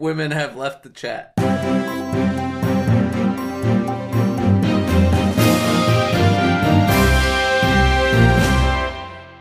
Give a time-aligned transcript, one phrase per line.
[0.00, 1.34] women have left the chat.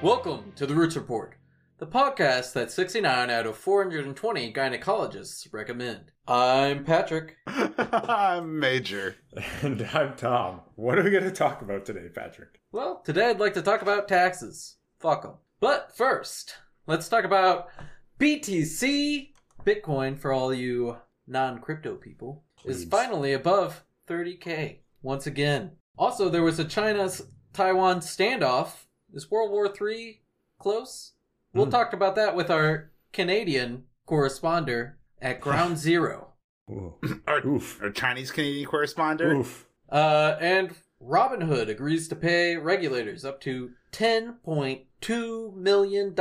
[0.01, 1.35] Welcome to the Roots Report,
[1.77, 6.11] the podcast that 69 out of 420 gynecologists recommend.
[6.27, 7.37] I'm Patrick.
[7.47, 9.15] I'm Major.
[9.61, 10.59] And I'm Tom.
[10.75, 12.59] What are we going to talk about today, Patrick?
[12.73, 14.75] Well, today I'd like to talk about taxes.
[14.99, 15.35] Fuck them.
[15.61, 17.69] But first, let's talk about
[18.19, 19.29] BTC.
[19.73, 20.97] Bitcoin, for all you
[21.27, 25.71] non crypto people, is finally above 30k once again.
[25.97, 27.09] Also, there was a China
[27.53, 28.85] Taiwan standoff.
[29.13, 30.21] Is World War III
[30.57, 31.13] close?
[31.53, 31.71] We'll Hmm.
[31.71, 36.33] talk about that with our Canadian correspondent at Ground Zero.
[37.27, 37.79] Our, Oof.
[37.81, 39.39] our Chinese Canadian correspondent.
[39.39, 39.67] Oof.
[39.91, 40.71] Uh, and
[41.03, 46.15] Robinhood agrees to pay regulators up to $10.2 million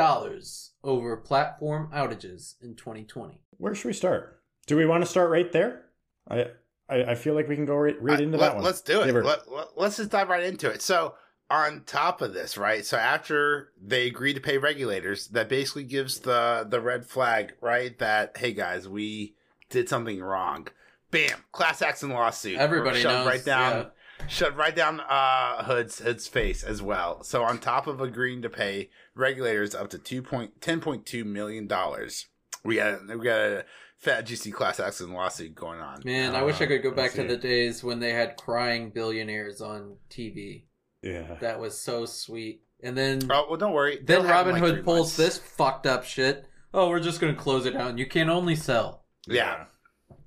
[0.85, 3.41] over platform outages in 2020.
[3.57, 4.41] Where should we start?
[4.67, 5.83] Do we want to start right there?
[6.31, 6.47] I
[6.89, 8.65] I, I feel like we can go right, right I- into let, that one.
[8.65, 9.13] Let's do it.
[9.13, 10.81] Her- Let, let, let's just dive right into it.
[10.83, 11.15] So,
[11.51, 12.85] on top of this, right?
[12.85, 17.99] So after they agree to pay regulators, that basically gives the the red flag, right?
[17.99, 19.35] That hey guys, we
[19.71, 20.69] did something wrong.
[21.11, 22.59] Bam, class action lawsuit.
[22.59, 23.87] Everybody knows, right down.
[24.27, 27.23] Shoved right down uh, Hood's Hood's face as well.
[27.23, 31.25] So on top of agreeing to pay regulators up to two point ten point two
[31.25, 32.27] million dollars,
[32.65, 33.65] we got we got a
[33.97, 36.03] fat juicy class action lawsuit going on.
[36.05, 38.37] Man, I wish I could go Uh, back to let's the days when they had
[38.37, 40.65] crying billionaires on TV.
[41.03, 41.37] yeah.
[41.41, 42.63] That was so sweet.
[42.83, 43.97] And then Oh well, don't worry.
[43.97, 45.17] then They'll Robin in, like, Hood pulls months.
[45.17, 46.45] this fucked up shit.
[46.75, 47.97] Oh, we're just going to close it down.
[47.99, 49.05] You can only sell.
[49.27, 49.65] Yeah.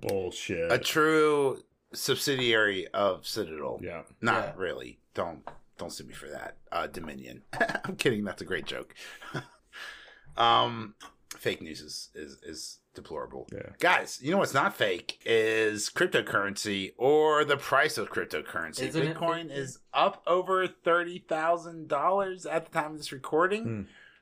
[0.01, 0.71] Bullshit.
[0.71, 1.59] a true
[1.93, 3.79] subsidiary of Citadel.
[3.81, 4.03] yeah.
[4.21, 4.53] Not Yeah.
[4.57, 4.99] really.
[5.13, 5.47] Don't
[5.77, 6.57] don't sue me for that.
[6.71, 7.41] Uh, Dominion.
[7.85, 8.23] I'm kidding.
[8.23, 8.93] That's a great joke.
[10.37, 10.95] um,
[11.37, 13.47] fake news is is is deplorable.
[13.51, 13.69] Yeah.
[13.79, 18.81] Guys, you know what's not fake is cryptocurrency or the price of cryptocurrency.
[18.83, 19.57] Isn't Bitcoin fake?
[19.57, 23.63] is up over thirty thousand dollars at the time of this recording.
[23.63, 23.81] Hmm.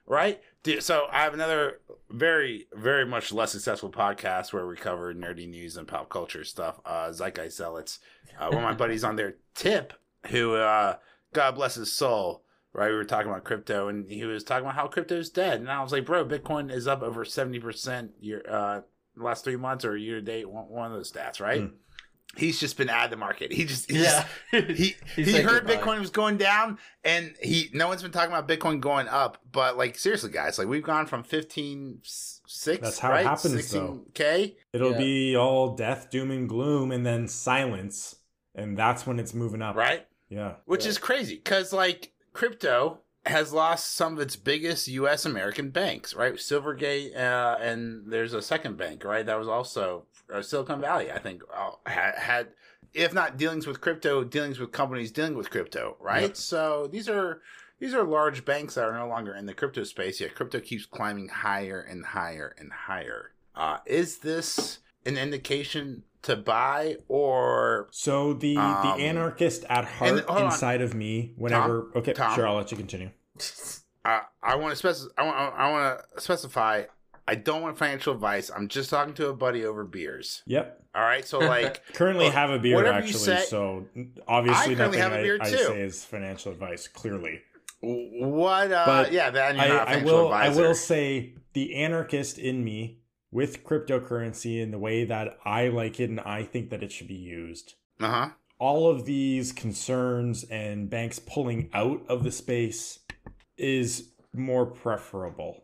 [0.09, 0.41] Right?
[0.79, 5.77] So I have another very, very much less successful podcast where we cover nerdy news
[5.77, 6.81] and pop culture stuff.
[6.83, 7.99] Uh Zeitgeist Zealots.
[8.37, 9.93] Uh, one of my buddies on there, Tip,
[10.27, 10.95] who uh
[11.31, 12.43] God bless his soul.
[12.71, 15.71] Right, we were talking about crypto, and he was talking about how crypto's dead, and
[15.71, 18.81] I was like, "Bro, Bitcoin is up over seventy percent year uh
[19.15, 21.75] last three months or year to date, one, one of those stats, right?" Hmm.
[22.37, 23.51] He's just been out of the market.
[23.51, 24.25] He just, he Yeah.
[24.51, 25.77] he He he said heard goodbye.
[25.77, 29.39] Bitcoin was going down, and he no one's been talking about Bitcoin going up.
[29.51, 32.81] But like seriously, guys, like we've gone from fifteen six.
[32.81, 33.25] That's how it right?
[33.25, 34.05] happens, though.
[34.13, 34.55] K.
[34.73, 34.97] It'll Yeah.
[34.97, 38.15] be all death, doom, and gloom, and then silence,
[38.55, 39.75] and that's when it's moving up.
[39.75, 40.53] Right, Yeah.
[40.65, 40.89] which Yeah.
[40.91, 45.25] is crazy because like crypto has lost some of its biggest U.S.
[45.25, 46.13] American banks.
[46.13, 49.03] Right, Silvergate, uh, and there's a second bank.
[49.03, 51.11] Right, that was also uh, Silicon Valley.
[51.11, 52.47] I think uh, had, had
[52.93, 55.95] if not dealings with crypto, dealings with companies dealing with crypto.
[55.99, 56.37] Right, Yep.
[56.37, 57.41] so these are.
[57.81, 60.35] These are large banks that are no longer in the crypto space yet.
[60.35, 63.31] Crypto keeps climbing higher and higher and higher.
[63.55, 70.11] Uh, is this an indication to buy or So the Um, the anarchist at heart
[70.11, 70.45] and- hold on.
[70.47, 72.35] inside of me, whenever okay, Tom?
[72.35, 73.11] sure, I'll let you continue.
[74.03, 75.09] I, I want to specify.
[75.17, 75.55] I want.
[75.57, 76.83] I want to specify.
[77.29, 78.49] I don't want financial advice.
[78.49, 80.41] I'm just talking to a buddy over beers.
[80.47, 80.83] Yep.
[80.95, 81.23] All right.
[81.23, 83.85] So like, Currently Look, have a beer actually, say- so
[84.27, 85.57] obviously I nothing have a I, beer, I too.
[85.57, 86.87] say is financial advice.
[86.87, 87.41] Clearly,
[87.81, 88.71] what?
[88.71, 90.33] Uh, But yeah, that I, I will.
[90.33, 93.01] I will say the anarchist in me
[93.31, 97.07] with cryptocurrency in the way that I like it and I think that it should
[97.07, 97.75] be used.
[98.01, 98.29] Uh huh.
[98.57, 102.99] All of these concerns and banks pulling out of the space
[103.55, 105.63] is more preferable.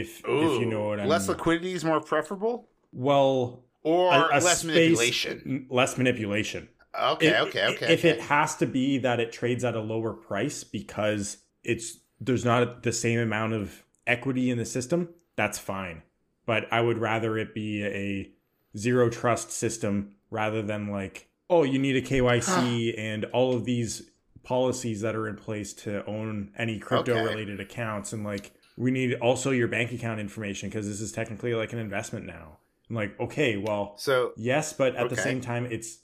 [0.00, 1.10] If if you know what I mean.
[1.10, 5.66] less liquidity is more preferable, well, or a- a less space- manipulation.
[5.70, 6.68] Less manipulation.
[6.98, 7.38] Okay.
[7.40, 7.66] Okay.
[7.66, 7.92] Okay.
[7.92, 8.10] If okay.
[8.10, 12.82] it has to be that it trades at a lower price because it's there's not
[12.82, 16.02] the same amount of equity in the system, that's fine.
[16.46, 18.30] But I would rather it be a
[18.78, 24.10] zero trust system rather than like, oh, you need a KYC and all of these
[24.42, 29.14] policies that are in place to own any crypto related accounts and like we need
[29.14, 32.58] also your bank account information because this is technically like an investment now.
[32.88, 35.98] I'm like, okay, well, so Yes, but at the same time, it's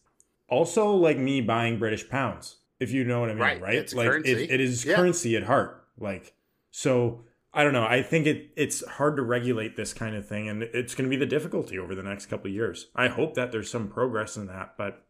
[0.49, 3.75] also like me buying British pounds, if you know what I mean, Right, right?
[3.75, 4.11] it's like.
[4.25, 4.97] It, it is Yeah.
[4.97, 5.85] currency at heart.
[5.99, 6.35] Like
[6.71, 7.25] so,
[7.55, 7.85] I don't know.
[7.85, 11.11] I think it it's hard to regulate this kind of thing, and it's going to
[11.11, 12.89] be the difficulty over the next couple of years.
[12.97, 15.05] I hope that there's some progress in that, but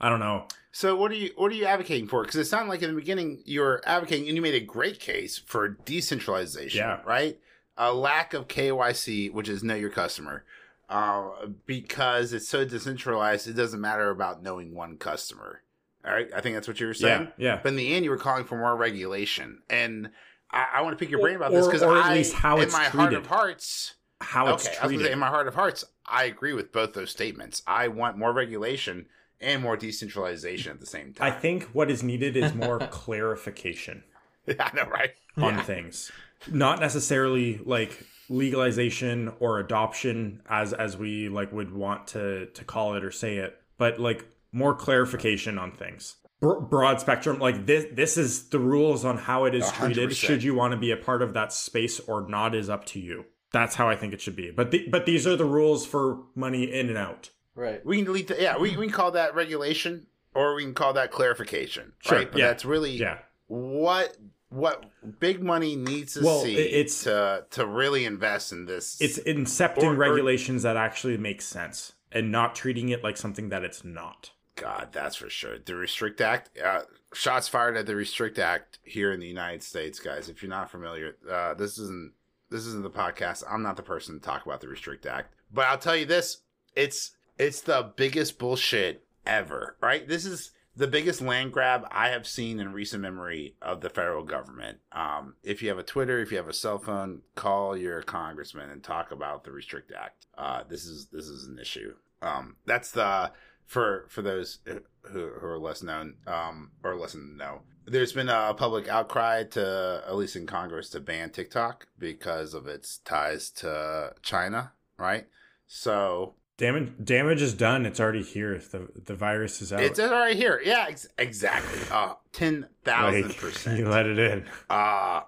[0.00, 0.46] I don't know.
[0.72, 2.22] So what are you what are you advocating for?
[2.22, 5.00] Because it sounded like in the beginning you were advocating, and you made a great
[5.00, 6.78] case for decentralization.
[6.80, 7.00] Yeah.
[7.06, 7.38] Right.
[7.78, 10.44] A lack of KYC, which is know your customer.
[10.88, 11.30] uh,
[11.66, 13.48] because it's so decentralized.
[13.48, 15.62] It doesn't matter about knowing one customer.
[16.06, 17.32] All right, I think that's what you were saying.
[17.36, 17.60] Yeah, yeah.
[17.62, 20.10] But in the end, you were calling for more regulation, and
[20.52, 22.58] I, I want to pick your brain about this because or at I, least how
[22.58, 25.06] in it's my heart of hearts, How it's okay, I was treated.
[25.08, 27.62] say, in my heart of hearts, I agree with both those statements.
[27.66, 29.06] I want more regulation
[29.40, 31.32] and more decentralization at the same time.
[31.32, 34.02] I think what is needed is more clarification
[34.48, 35.10] I know, right?
[35.36, 35.62] on Yeah.
[35.62, 36.10] things,
[36.50, 42.94] not necessarily like legalization or adoption as as we like would want to to call
[42.94, 46.16] it or say it, but like more clarification on things.
[46.40, 47.86] Bro- broad spectrum, like this.
[47.92, 50.16] This is the rules on how it is A hundred treated.
[50.16, 53.00] Should you want to be a part of that space or not, is up to
[53.00, 53.24] you.
[53.52, 54.50] That's how I think it should be.
[54.50, 57.30] But the, but these are the rules for money in and out.
[57.56, 57.84] Right.
[57.84, 58.56] We can delete the yeah.
[58.58, 62.30] We, we can call that regulation, or we can call that clarification, Sure, right?
[62.30, 62.46] But yeah.
[62.48, 63.18] that's really Yeah.
[63.48, 64.16] what
[64.50, 64.84] what
[65.18, 69.00] big money needs to Well, see it- it's- to to really invest in this.
[69.00, 73.48] It's incepting Or- or- regulations that actually make sense and not treating it like something
[73.48, 74.30] that it's not.
[74.54, 75.58] God, that's for sure.
[75.58, 76.82] The Restrict Act, uh,
[77.12, 80.28] shots fired at the Restrict Act here in the United States, guys.
[80.30, 82.12] If you're not familiar, uh, this isn't
[82.48, 83.42] this isn't the podcast.
[83.50, 86.42] I'm not the person to talk about the Restrict Act, but I'll tell you this:
[86.76, 89.76] it's it's the biggest bullshit ever.
[89.80, 90.06] Right?
[90.06, 94.24] This is the biggest land grab I have seen in recent memory of the federal
[94.24, 94.78] government.
[94.92, 98.70] Um, if you have a Twitter, if you have a cell phone, call your congressman
[98.70, 100.26] and talk about the Restrict Act.
[100.36, 101.94] Uh, this is this is an issue.
[102.20, 103.32] Um, that's the
[103.64, 104.80] for for those who,
[105.10, 107.62] who are less known um, or less in know.
[107.86, 112.66] There's been a public outcry to at least in Congress to ban TikTok because of
[112.66, 115.26] its ties to China, right?
[115.66, 117.84] So Damage damage is done.
[117.84, 118.58] It's already here.
[118.58, 119.80] The the virus is out.
[119.82, 120.60] it's already here.
[120.64, 121.80] Yeah, ex- exactly.
[121.90, 123.78] Uh, ten thousand Like, percent.
[123.78, 124.44] You let it in.
[124.70, 125.20] Uh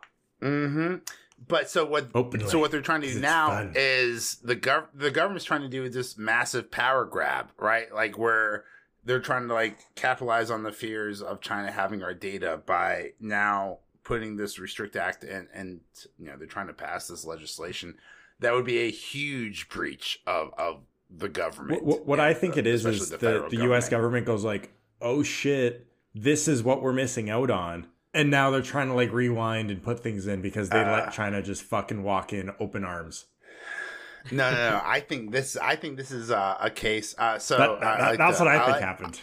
[0.43, 0.95] mm-hmm.
[1.47, 2.49] But so what Openly.
[2.49, 3.73] so what they're trying to do now fun.
[3.77, 7.93] is the gov the government's trying to do this massive power grab, right?
[7.95, 8.65] Like where
[9.05, 13.79] they're trying to like capitalize on the fears of China having our data by now
[14.03, 15.81] putting this restrict act and and
[16.19, 17.95] you know they're trying to pass this legislation
[18.41, 21.85] that would be a huge breach of of the government.
[21.85, 23.89] What, what I think it is is the, federal the U.S.
[23.89, 24.71] government goes like,
[25.01, 29.13] "Oh shit, this is what we're missing out on," and now they're trying to like
[29.13, 30.93] rewind and put things in because they Uh.
[30.93, 33.27] let China just fucking walk in open arms.
[34.31, 34.81] No, no, no.
[34.85, 35.57] I think this.
[35.57, 37.15] I think this is uh, a case.
[37.17, 39.21] Uh, so That- uh, that- I like that's the- what I think like- happened.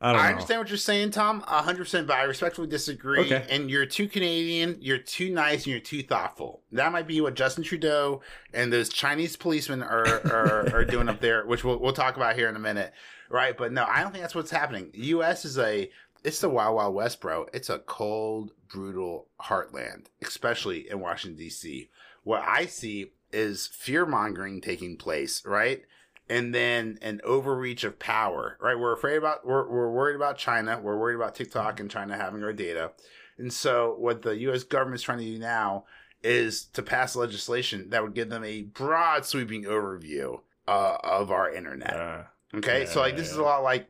[0.00, 3.20] I I understand what you're saying, Tom, hundred percent, but I respectfully disagree.
[3.20, 3.44] Okay.
[3.50, 6.62] And you're too Canadian, you're too nice, and you're too thoughtful.
[6.70, 8.20] That might be what Justin Trudeau
[8.54, 12.36] and those Chinese policemen are are, are doing up there, which we'll we'll talk about
[12.36, 12.92] here in a minute,
[13.28, 13.56] right?
[13.56, 14.90] But no, I don't think that's what's happening.
[14.92, 15.44] The U.S.
[15.44, 15.90] is a
[16.22, 17.46] it's the wild wild west, bro.
[17.52, 21.90] It's a cold, brutal heartland, especially in Washington D.C.
[22.22, 25.82] What I see is fear mongering taking place, right?
[26.28, 28.78] And then an overreach of power, right?
[28.78, 30.78] We're afraid about, we're, we're worried about China.
[30.82, 32.92] We're worried about TikTok and China having our data.
[33.38, 35.84] And so, what the US government's trying to do now
[36.22, 41.52] is to pass legislation that would give them a broad, sweeping overview uh, of our
[41.52, 41.94] internet.
[41.94, 42.22] Uh,
[42.54, 42.86] Okay.
[42.86, 43.88] so, like, this is a lot like,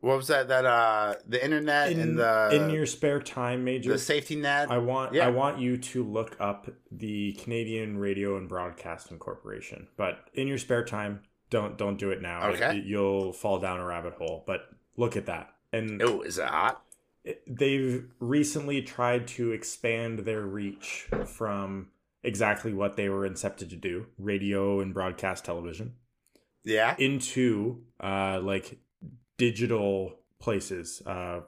[0.00, 0.48] what was that?
[0.48, 4.70] That, uh, the internet in, and the, in your spare time, Major, the safety net.
[4.70, 5.26] I want Yeah.
[5.26, 9.88] I want you to look up the Canadian Radio and Broadcasting Corporation.
[9.96, 12.48] But in your spare time, don't don't do it now.
[12.50, 12.78] Okay.
[12.78, 14.44] It- you'll fall down a rabbit hole.
[14.46, 14.62] But
[14.96, 15.54] look at that.
[15.72, 16.82] And oh, is it hot?
[17.24, 21.88] it- they've recently tried to expand their reach from
[22.22, 25.94] exactly what they were incepted to do, radio and broadcast television,
[26.64, 26.94] Yeah.
[26.98, 28.78] into uh like
[29.36, 31.02] digital places.
[31.06, 31.40] Uh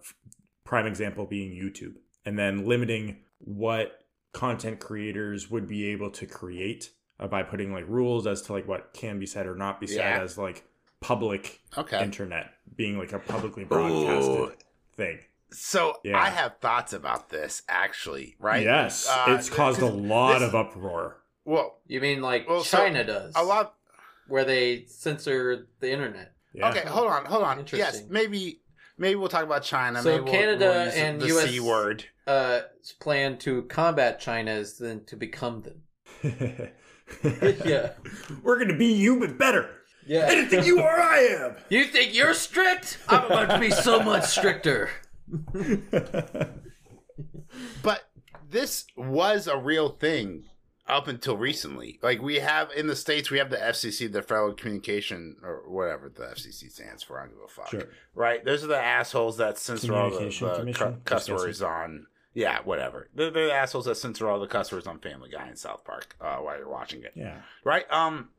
[0.64, 1.94] prime example being YouTube.
[2.24, 7.84] And then limiting what content creators would be able to create uh, by putting like
[7.86, 10.22] rules as to like what can be said or not be said Yeah.
[10.22, 10.64] as like
[11.00, 12.02] public Okay.
[12.02, 14.52] internet being like a publicly broadcasted Ooh.
[14.96, 15.18] thing.
[15.52, 16.18] So Yeah.
[16.18, 18.62] I have thoughts about this actually, right?
[18.64, 21.18] Yes, Uh, it's caused a lot this- of uproar.
[21.44, 23.32] Well, You mean like Well, so, China does?
[23.36, 23.74] a lot.
[24.28, 26.32] where they censor the internet.
[26.52, 26.70] Yeah.
[26.70, 27.58] Okay, hold on, hold on.
[27.58, 28.06] Yes, Interesting.
[28.12, 28.60] maybe
[28.96, 30.00] maybe we'll talk about China.
[30.02, 32.04] So maybe we'll- Canada we'll use and the US c word.
[32.28, 32.60] Uh,
[33.00, 35.82] plan to combat China is then to become them.
[37.64, 37.92] Yeah.
[38.42, 39.70] We're gonna be you, but better.
[40.06, 40.26] Yeah.
[40.30, 41.56] Anything you are, I am.
[41.68, 42.98] You think you're strict?
[43.08, 44.90] I'm about to be so much stricter.
[47.82, 48.02] But
[48.48, 50.44] this was a real thing
[50.86, 51.98] up until recently.
[52.02, 56.08] Like we have in the states, we have the FCC, the Federal Communication or whatever
[56.08, 57.18] the FCC stands for.
[57.20, 57.68] I don't give a fuck.
[57.70, 57.88] Sure.
[58.14, 58.44] Right?
[58.44, 60.18] Those are the assholes that censor all the,
[60.64, 62.06] the cu- cuss words on.
[62.34, 63.08] Yeah, whatever.
[63.14, 65.84] They're, they're the assholes that censor all the cuss words on Family Guy and South
[65.84, 67.12] Park uh, while you're watching it.
[67.14, 67.38] yeah.
[67.64, 67.90] right?
[67.90, 68.30] Um,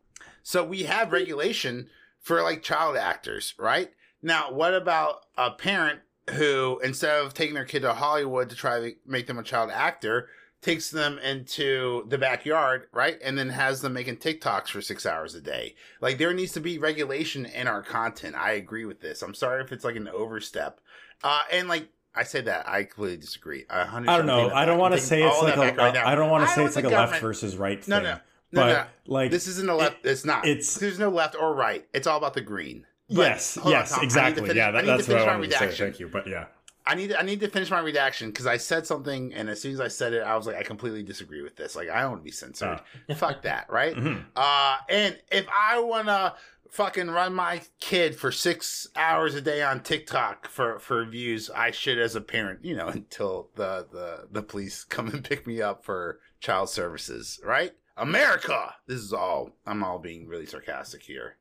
[0.43, 3.91] So we have regulation for like child actors, right?
[4.21, 5.99] Now, what about a parent
[6.31, 9.71] who, instead of taking their kid to Hollywood to try to make them a child
[9.71, 10.29] actor,
[10.61, 13.17] takes them into the backyard, right?
[13.23, 15.75] And then has them making TikToks for six hours a day.
[15.99, 18.35] Like, there needs to be regulation in our content.
[18.35, 19.23] I agree with this.
[19.23, 20.79] I'm sorry if it's like an overstep.
[21.23, 23.65] Uh, and like, I say that I completely disagree.
[23.69, 23.85] I,
[24.17, 24.49] don't know.
[24.49, 25.73] I don't want to say it's like a.
[25.75, 27.83] Right I don't want to say it's like a left versus right.
[27.83, 27.91] Thing.
[27.91, 28.17] no, no,
[28.51, 28.85] but no.
[29.13, 30.05] like This isn't a left.
[30.05, 30.45] it- it's not.
[30.45, 31.87] it's- there's no left or right.
[31.93, 32.85] It's all about the green.
[33.09, 33.99] But- yes, on, yes, Tom.
[33.99, 34.41] I need to exactly.
[34.41, 35.71] finish- yeah, that, that's what I wanted to say.
[35.71, 36.45] Thank you, but yeah,
[36.85, 39.71] I need I need to finish my redaction because I said something, and as soon
[39.73, 41.75] as I said it, I was like, I completely disagree with this.
[41.77, 42.81] Like, I don't want to be censored.
[43.15, 43.95] Fuck that, right?
[44.01, 44.25] Mhm.
[44.35, 46.33] Uh, and if I wanna
[46.71, 51.71] fucking run my kid for six hours a day on TikTok for for views, I
[51.71, 55.61] should as a parent, you know, until the the the police come and pick me
[55.61, 57.73] up for child services, right?
[57.97, 58.73] America.
[58.87, 59.51] This is all.
[59.67, 61.37] I'm all being really sarcastic here.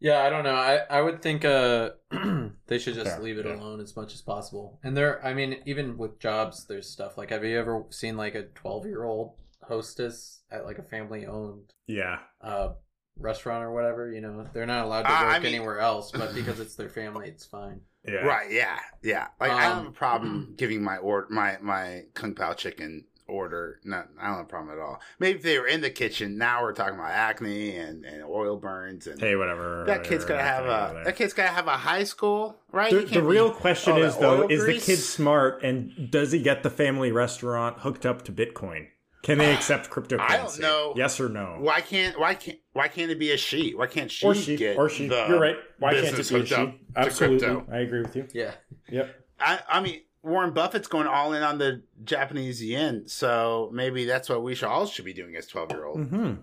[0.00, 0.54] Yeah, I don't know.
[0.54, 1.90] I, I would think uh
[2.66, 3.54] they should just Fair, leave it yeah.
[3.54, 4.80] alone as much as possible.
[4.82, 8.34] And there, I mean, even with jobs, there's stuff like have you ever seen like
[8.34, 12.70] a 12 year old hostess at like a family owned yeah, uh
[13.18, 14.10] restaurant or whatever?
[14.12, 16.74] You know, they're not allowed to Uh, work I mean- anywhere else, but because it's
[16.76, 17.80] their family, it's fine.
[18.06, 18.14] yeah.
[18.20, 18.50] Right?
[18.50, 19.28] Yeah, yeah.
[19.40, 23.04] Like I don't Um, have a problem giving my or my my kung pao chicken
[23.28, 23.78] order.
[23.84, 25.00] No, I don't have a problem at all.
[25.20, 26.36] Maybe if they were in the kitchen.
[26.36, 29.84] Now we're talking about acne and, and oil burns and Hey, whatever.
[29.86, 32.90] that kid's whatever, gotta have a over that kid's gotta have a high school, right?
[32.90, 36.32] The, the real be- question all is though, oil is the kid smart and does
[36.32, 38.88] he get the family restaurant hooked up to Bitcoin?
[39.22, 40.20] Can they accept cryptocurrency?
[40.30, 40.94] I don't know.
[40.96, 41.56] Yes or no?
[41.58, 43.74] Why can't why can't why can't it be a she?
[43.74, 44.56] Why can't she or she?
[44.56, 45.08] get Or she?
[45.08, 45.56] the You're right.
[45.78, 46.80] Why can't it business be a hooked she?
[46.96, 47.74] Absolutely.
[47.74, 48.26] I agree with you.
[48.32, 48.52] Yeah.
[48.88, 49.14] Yep.
[49.38, 54.28] I, I mean, Warren Buffett's going all in on the Japanese yen, so maybe that's
[54.28, 55.98] what we should all should be doing as twelve year old.
[56.06, 56.34] hmm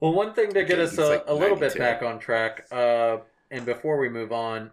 [0.00, 3.18] Well, one thing to get us a, like a little bit back on track, uh,
[3.50, 4.70] and before we move on,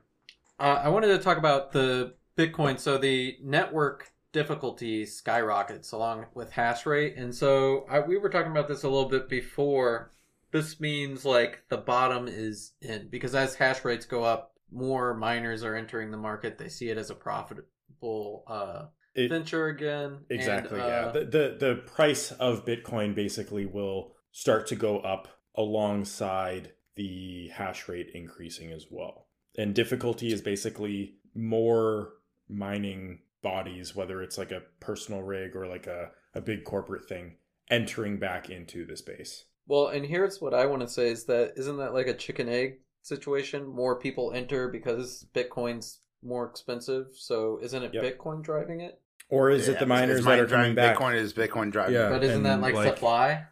[0.60, 2.80] uh, I wanted to talk about the Bitcoin.
[2.80, 8.52] So the network difficulty skyrockets along with hash rate, and so I, we were talking
[8.52, 10.12] about this a little bit before.
[10.52, 15.64] This means like the bottom is in because as hash rates go up, more miners
[15.64, 16.58] are entering the market.
[16.58, 18.86] They see it as a profitable uh,
[19.16, 20.20] It, venture again.
[20.30, 20.80] and, exactly.
[20.80, 21.12] uh, yeah.
[21.12, 27.88] The, the the price of Bitcoin basically will start to go up alongside the hash
[27.88, 29.28] rate increasing as well.
[29.58, 32.14] And difficulty is basically more
[32.50, 37.36] mining bodies, whether it's like a personal rig or like a, a big corporate thing,
[37.70, 39.46] entering back into the space.
[39.68, 42.50] Well, and here's what I want to say is that isn't that like a chicken
[42.50, 43.68] egg situation?
[43.68, 47.08] More people enter because Bitcoin's more expensive.
[47.16, 48.18] So isn't it Yep.
[48.18, 49.00] Bitcoin driving it?
[49.30, 50.98] Or is Yeah, it the miners mine that are coming driving back?
[50.98, 51.96] Bitcoin is Bitcoin driving.
[51.96, 52.10] Yeah.
[52.10, 53.46] but isn't that like, like- supply?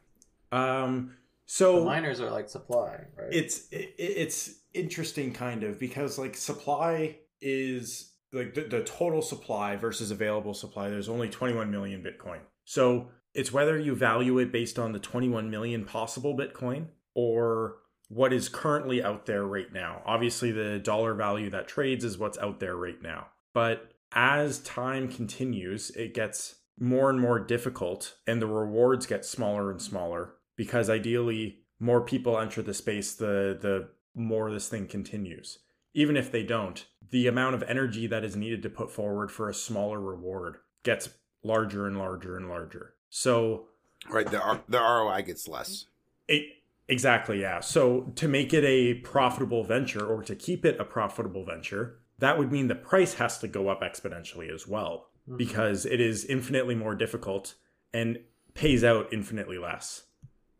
[0.51, 1.15] Um,
[1.47, 3.29] The so miners are like supply, right?
[3.31, 9.75] it's it, it's interesting kind of because like supply is like the, the total supply
[9.75, 12.39] versus available supply there's only 21 million bitcoin.
[12.65, 18.33] So it's whether you value it based on the 21 million possible bitcoin or what
[18.33, 20.01] is currently out there right now.
[20.05, 23.27] Obviously the dollar value that trades is what's out there right now.
[23.53, 29.71] But as time continues it gets more and more difficult and the rewards get smaller
[29.71, 35.59] and smaller because ideally more people enter the space the the more this thing continues.
[35.93, 39.47] Even if they don't the amount of energy that is needed to put forward for
[39.49, 41.09] a smaller reward gets
[41.43, 43.67] larger and larger and larger so
[44.09, 45.85] Right, the R- the ROI gets less.
[46.27, 46.43] it,
[46.87, 51.45] exactly yeah so to make it a profitable venture or to keep it a profitable
[51.45, 55.37] venture that would mean the price has to go up exponentially as well Mhm.
[55.37, 57.53] because it is infinitely more difficult
[57.93, 58.19] and
[58.55, 60.03] pays out infinitely less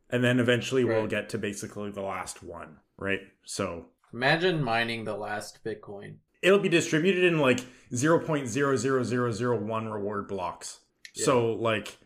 [0.10, 5.16] and then eventually we'll get to basically the last one right so Imagine mining the
[5.16, 6.16] last Bitcoin.
[6.42, 7.62] It'll be distributed in like
[7.94, 10.80] 0.00001 reward blocks
[11.14, 11.98] so like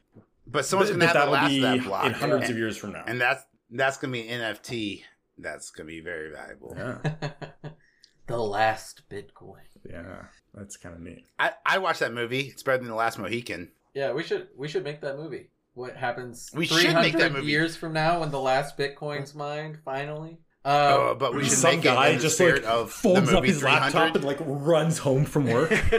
[0.47, 2.93] But someone's gonna have that'll last be that block, in hundreds and, of years from
[2.93, 5.03] now and that's that's gonna be NFT.
[5.37, 6.73] That's gonna be very valuable.
[6.77, 7.31] yeah
[8.27, 9.61] the last Bitcoin.
[9.89, 10.23] yeah
[10.53, 12.41] that's kind of neat I I watched that movie.
[12.41, 13.71] It's better than the last Mohican.
[13.93, 15.49] Yeah, we should we should make that movie.
[15.73, 17.51] What happens We should make that 300 movie.
[17.51, 20.39] years from now when the last Bitcoin's mined finally?
[20.67, 23.29] Oh, Um, but we should Some make guy it in just spirit like of folds
[23.29, 25.72] the up movie his laptop and like runs home from work.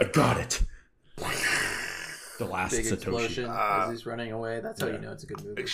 [0.00, 0.62] I got it.
[2.38, 2.92] The last big Satoshi.
[2.94, 4.60] explosion Uh, as he's running away.
[4.60, 5.64] That's how you know it's a good movie.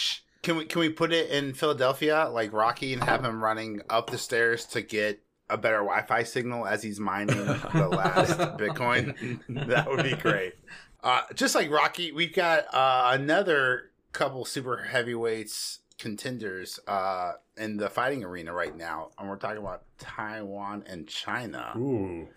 [0.42, 4.10] Can we can we put it in Philadelphia like Rocky and have him running up
[4.10, 9.40] the stairs to get a better Wi-Fi signal as he's mining the last Bitcoin?
[9.66, 10.54] that would be great.
[11.02, 17.88] Uh, just like Rocky, we've got uh, another couple super heavyweights contenders uh, in the
[17.88, 21.72] fighting arena right now, and we're talking about Taiwan and China.
[21.78, 22.28] Ooh.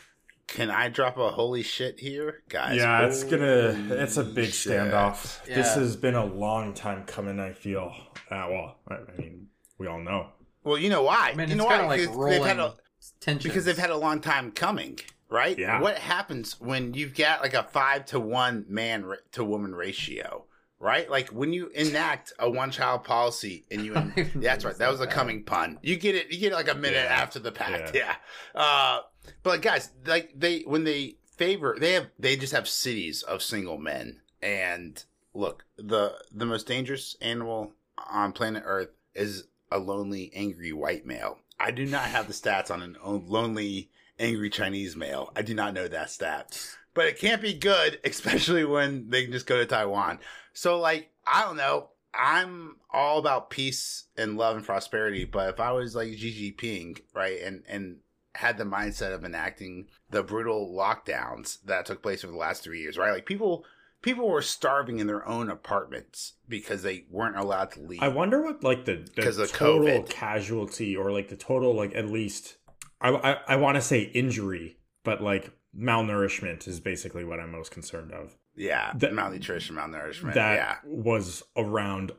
[0.48, 2.78] Can I drop a holy shit here, guys?
[2.78, 3.76] Yeah, it's gonna.
[3.90, 4.74] It's a big shit.
[4.74, 5.44] standoff.
[5.46, 7.40] This has been a long time coming.
[7.40, 7.92] I feel.
[8.30, 9.48] Uh, well, I I mean,
[9.80, 10.28] we all know.
[10.64, 11.32] Well, you know why?
[11.34, 11.88] I mean, you know kind why?
[11.88, 12.76] like Because they've had a,
[13.20, 15.58] tension because they've had a long time coming, right?
[15.58, 15.82] Yeah.
[15.82, 20.46] What happens when you've got like a five to one man ra- to woman ratio,
[20.80, 21.10] right?
[21.10, 23.94] Like when you enact a one child policy and you,
[24.36, 25.80] that's right, that was a coming pun.
[25.82, 27.22] You get it, you get it like a minute Yeah.
[27.22, 28.16] after the fact, yeah.
[28.54, 29.00] Uh,
[29.44, 33.78] but guys, like they when they favor, they have they just have cities of single
[33.78, 34.22] men.
[34.42, 35.04] And
[35.34, 37.74] look, the the most dangerous animal
[38.10, 41.40] on planet Earth is a lonely, angry white male.
[41.60, 43.90] I do not have the stats on a lonely,
[44.20, 45.32] angry Chinese male.
[45.36, 46.60] I do not know that stat.
[46.94, 50.20] But it can't be good, especially when they can just go to Taiwan.
[50.56, 51.90] So, like, I don't know.
[52.14, 55.26] I'm all about peace and love and prosperity.
[55.26, 57.98] But if I was like Xi Jinping, right, and and
[58.36, 62.82] had the mindset of enacting the brutal lockdowns that took place over the last three
[62.82, 63.12] years, right?
[63.12, 63.66] Like people
[64.02, 68.02] people were starving in their own apartments because they weren't allowed to leave.
[68.02, 70.10] I wonder what like the, the total COVID.
[70.10, 72.58] casualty or like the total like at least
[73.02, 77.72] I I, I want to say injury, but like malnourishment is basically what I'm most
[77.72, 78.38] concerned of.
[78.56, 80.34] Yeah, That- malnutrition, malnourishment.
[80.34, 82.12] that yeah, was around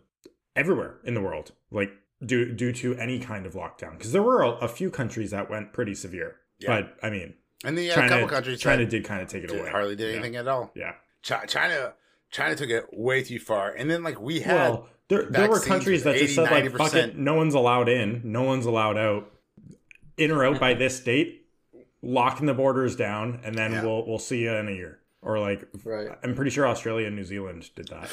[0.54, 1.90] everywhere in the world, like
[2.24, 3.92] due due to any kind of lockdown.
[3.98, 6.80] Because there were a, a few countries that went pretty severe, Yeah.
[6.80, 9.44] but I mean, and had a uh, China couple countries China did kind of take
[9.44, 9.68] it away.
[9.70, 10.14] hardly did Yeah.
[10.14, 10.72] anything at all.
[10.74, 10.92] Yeah.
[11.26, 11.94] Chi- China,
[12.30, 15.60] China took it way too far, and then like we had Well, there there were
[15.60, 19.30] countries that just said like, fuck it, no one's allowed in, no one's allowed out,
[20.16, 21.46] in or out by this date,
[22.02, 23.82] locking the borders down, and then Yeah.
[23.84, 25.00] we'll we'll see you in a year.
[25.26, 26.08] Or like, right.
[26.22, 28.08] I'm pretty sure Australia and New Zealand did that.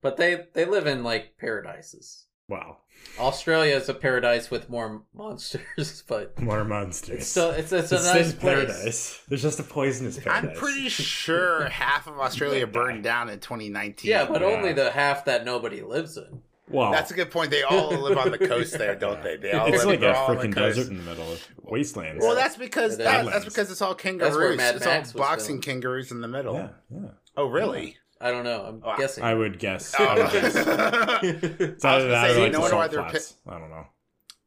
[0.00, 2.24] But they they live in like paradises.
[2.48, 2.78] Wow,
[3.18, 7.18] Australia is a paradise with more monsters, but more monsters.
[7.18, 9.20] it's still it's it's a It's nice paradise.
[9.28, 10.50] There's just a poisonous paradise.
[10.50, 14.10] I'm pretty sure half of Australia burned down in 2019.
[14.10, 14.48] Yeah, but Yeah.
[14.48, 16.40] only the half that nobody lives in.
[16.70, 17.50] Well, that's a good point.
[17.50, 19.36] They all live on the coast there, don't they?
[19.36, 21.46] They all it's live like a all on the freaking desert in the middle of
[21.64, 22.24] wastelands.
[22.24, 23.44] Well, that's because It that, is.
[23.44, 24.56] because it's all kangaroos.
[24.56, 25.64] Mad It's Max all boxing filmed.
[25.64, 26.54] kangaroos in the middle.
[26.54, 27.08] yeah, yeah.
[27.36, 27.96] Oh, really?
[28.20, 28.64] I don't know.
[28.64, 29.24] I'm Oh, guessing.
[29.24, 29.94] I would guess.
[29.98, 30.40] Oh, I would okay.
[30.42, 30.54] guess.
[30.54, 33.34] It's I was that or say, like no wonder why they're flats.
[33.48, 33.86] I don't know.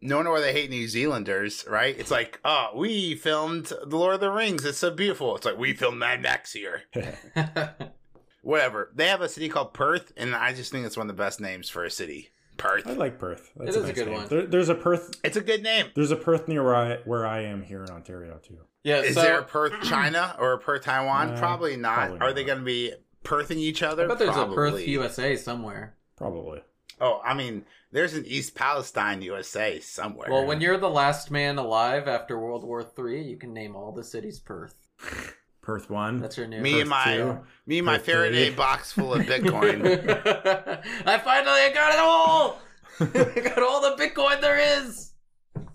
[0.01, 1.97] no wonder why they hate New Zealanders, right?
[1.97, 4.63] It's like, oh, we filmed The Lord of the Rings.
[4.63, 5.35] It's so beautiful.
[5.35, 6.83] It's like we filmed Mad Max here.
[8.43, 8.91] Whatever.
[8.93, 11.41] They have a city called Perth, and I just think it's one of the best
[11.41, 12.29] names for a city.
[12.57, 12.85] Perth.
[12.85, 13.51] I like Perth.
[13.55, 14.15] That's It is a nice good name.
[14.17, 14.27] one.
[14.27, 15.19] There, there's a Perth.
[15.23, 15.87] It's a good name.
[15.95, 18.59] There's a Perth near where I where I am here in Ontario too.
[18.83, 18.97] yeah.
[19.01, 21.31] Is so, there a Perth China or a Perth Taiwan?
[21.31, 21.95] Uh, probably not.
[21.95, 24.05] probably Are they going to be Perthing each other?
[24.05, 24.53] I bet there's probably.
[24.53, 25.95] a Perth, USA somewhere.
[26.15, 26.61] Probably.
[27.01, 30.29] Oh, I mean, there's an East Palestine, USA somewhere.
[30.29, 33.91] Well, when you're the last man alive after World War Three, you can name all
[33.93, 34.75] the cities Perth.
[35.63, 36.19] Perth one.
[36.19, 36.61] That's your new.
[36.61, 37.39] me Perth and my two.
[37.65, 38.55] me and my Perth Faraday three.
[38.55, 39.81] box full of Bitcoin.
[41.07, 42.59] I finally got it all.
[42.99, 45.13] I got all the Bitcoin there is.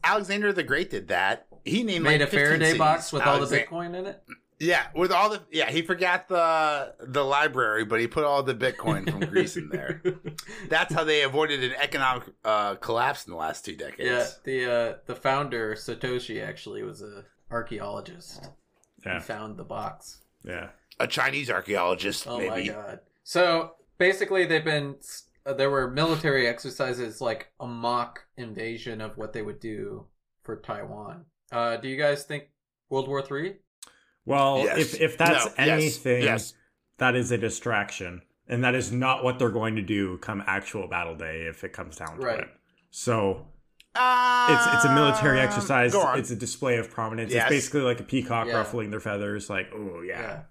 [0.05, 1.47] Alexander the Great did that.
[1.65, 2.79] He named Made like a Faraday cities.
[2.79, 4.23] box with all the Bitcoin in it.
[4.61, 8.55] Yeah, with all the yeah, he forgot the the library, but he put all the
[8.55, 10.03] Bitcoin from Greece in there.
[10.69, 14.11] That's how they avoided an economic uh, collapse in the last two decades.
[14.11, 18.49] yeah, the uh, the founder Satoshi actually was a archaeologist.
[19.03, 19.21] He Yeah.
[19.21, 20.23] found the box.
[20.45, 20.71] Yeah.
[21.01, 22.51] A Chinese archaeologist, Oh maybe.
[22.51, 23.01] my god!
[23.23, 24.97] So basically, they've been
[25.47, 30.07] uh, there were military exercises like a mock invasion of what they would do
[30.43, 31.25] for Taiwan.
[31.53, 32.45] Uh, do you guys think
[32.91, 33.57] World War Three?
[34.25, 34.79] Well, Yes.
[34.95, 36.55] if if that's No, yes, anything, yes.
[36.99, 40.89] that is a distraction, and that is not what they're going to do come actual
[40.89, 42.41] battle day if it comes down to Right.
[42.41, 42.49] it.
[42.91, 43.47] So
[43.99, 45.93] Uh, it's it's a military exercise.
[45.93, 46.19] Go on.
[46.19, 47.33] It's a display of prominence.
[47.33, 47.45] Yes.
[47.45, 48.59] It's basically like a peacock Yeah.
[48.59, 49.51] ruffling their feathers.
[49.51, 50.43] Like, oh yeah,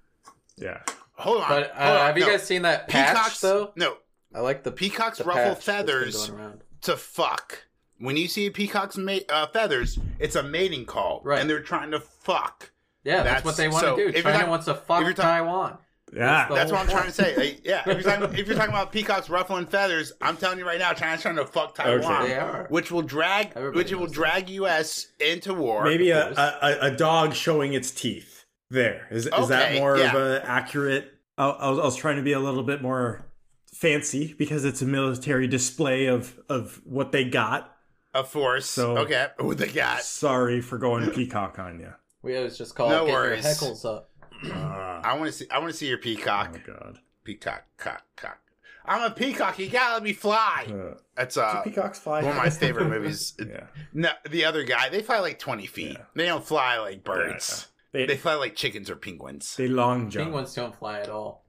[0.57, 0.79] yeah.
[1.13, 1.49] hold on.
[1.49, 2.05] But hold uh, on.
[2.07, 2.31] have you No.
[2.31, 3.41] guys seen that patch peacocks?
[3.41, 3.71] though?
[3.75, 3.97] No,
[4.35, 6.61] I like the peacocks the ruffle patch that's been feathers going around.
[6.81, 7.63] to fuck.
[7.99, 11.39] When you see a peacock's ma- uh, feathers, it's a mating call, Right.
[11.41, 12.71] and they're trying to fuck.
[13.03, 14.09] Yeah, that's, That's- what they want so to do.
[14.09, 15.77] if you're China talking- wants to fuck you're Taiwan.
[16.13, 17.35] Yeah, the That's what I'm trying to say.
[17.35, 20.65] Like, yeah, if you're, talking, if you're talking about peacocks ruffling feathers, I'm telling you
[20.65, 22.65] right now, China's trying to fuck oh, Taiwan, They are.
[22.69, 25.07] which will drag, Everybody which will knows drag U.S.
[25.19, 25.83] into war.
[25.83, 28.45] maybe a, a, a dog showing its teeth.
[28.69, 30.13] There is is that more yeah.
[30.13, 31.11] of a accurate?
[31.37, 33.25] I, I, was, I was trying to be a little bit more
[33.73, 37.75] fancy because it's a military display of of what they got.
[38.13, 38.65] a force.
[38.65, 40.01] So- okay, what they got?
[40.01, 41.93] Sorry for going peacock on you.
[42.23, 43.43] We always just call No it getting worries.
[43.45, 44.09] your heckles up.
[44.45, 45.45] Uh, I want to see.
[45.49, 46.49] I want to see your peacock.
[46.51, 46.67] oh peacock.
[46.67, 46.99] my god.
[47.23, 48.39] Peacock, cock, cock.
[48.85, 49.59] I'm a peacock.
[49.59, 50.65] You gotta let me fly.
[50.69, 52.21] Uh, That's do uh, peacocks fly?
[52.21, 53.33] one of my favorite movies.
[53.39, 53.65] yeah.
[53.93, 55.91] No, the other guy, they fly like 20 feet.
[55.93, 56.05] Yeah.
[56.15, 57.67] They don't fly like birds.
[57.91, 59.55] They, They fly like chickens or penguins.
[59.57, 60.25] they long jump.
[60.27, 61.43] Penguins don't fly at all.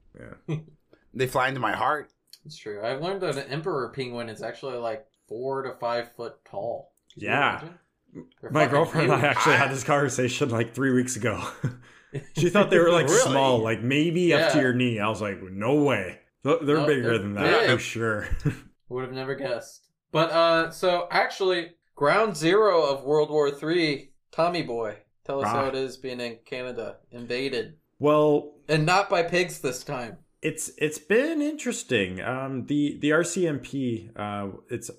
[0.47, 0.57] Yeah.
[1.13, 2.11] They fly into my heart.
[2.45, 2.81] It's true.
[2.85, 6.91] I've learned that an emperor penguin is actually like four to five foot tall.
[7.13, 7.63] Could you Yeah.
[8.43, 11.41] My fucking girlfriend and I actually I- had this conversation like three weeks ago.
[12.37, 13.19] she thought they were like Really?
[13.19, 14.99] small, like maybe up to your knee.
[14.99, 16.19] I was like, no way.
[16.43, 17.69] They're they're No, bigger they're than that big.
[17.71, 18.27] for sure.
[18.89, 19.87] Would have never guessed.
[20.11, 24.97] But uh, so actually, ground zero of World War Three, Tommy Boy.
[25.25, 25.61] Tell us Ah.
[25.61, 30.17] how it is being in Canada, invaded, well, and not by pigs this time.
[30.41, 32.19] it's it's been interesting.
[32.21, 34.89] Um, the the RCMP, uh, it's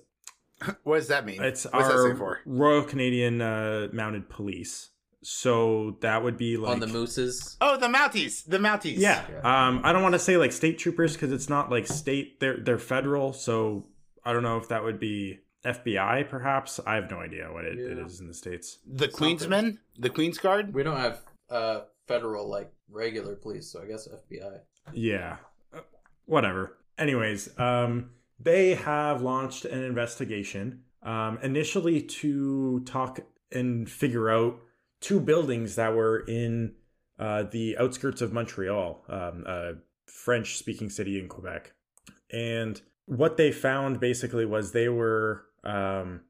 [0.83, 1.41] What does that mean?
[1.43, 2.39] it's What's that our stand for?
[2.45, 4.90] Royal Canadian uh, Mounted Police.
[5.23, 7.55] So that would be like on the mooses.
[7.61, 8.43] Oh, the Mounties.
[8.45, 8.95] The Mounties.
[8.97, 9.23] Yeah.
[9.31, 9.67] Yeah.
[9.67, 12.39] Um, I don't want to say like state troopers because it's not like state.
[12.39, 13.33] They're they're federal.
[13.33, 13.85] So
[14.25, 16.27] I don't know if that would be FBI.
[16.27, 18.05] Perhaps I have no idea what it, it Yeah.
[18.05, 18.79] is in the states.
[18.87, 19.77] The Queensmen.
[19.99, 20.73] The Queen's Guard.
[20.73, 24.59] We don't have uh federal like regular police, so I guess FBI.
[24.91, 25.37] Yeah.
[25.73, 25.81] Uh,
[26.25, 26.77] Whatever.
[26.97, 33.19] Anyways, um, they have launched an investigation um, initially to talk
[33.51, 34.59] and figure out
[35.01, 36.75] two buildings that were in
[37.19, 39.73] uh, the outskirts of Montreal, um, a
[40.05, 41.73] French speaking city in Quebec.
[42.31, 46.21] And what they found basically was they were um,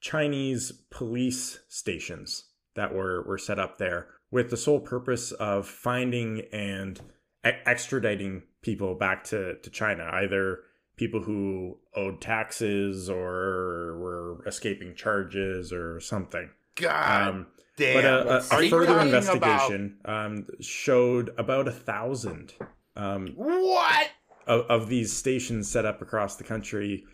[0.00, 2.44] Chinese police stations
[2.74, 7.00] that were, were set up there with the sole purpose of finding and
[7.46, 10.60] e- extraditing people back to, to China, either
[10.96, 16.50] people who owed taxes or were escaping charges or something.
[16.74, 17.94] God Um, damn.
[17.94, 22.52] but a, a, a further talking investigation um, showed about a thousand
[22.96, 24.10] um, What?
[24.46, 27.04] of, of these stations set up across the country.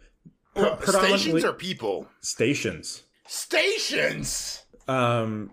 [0.55, 2.09] Pre- stations or people?
[2.21, 3.03] stations.
[3.27, 4.65] Stations.
[4.89, 5.53] Um,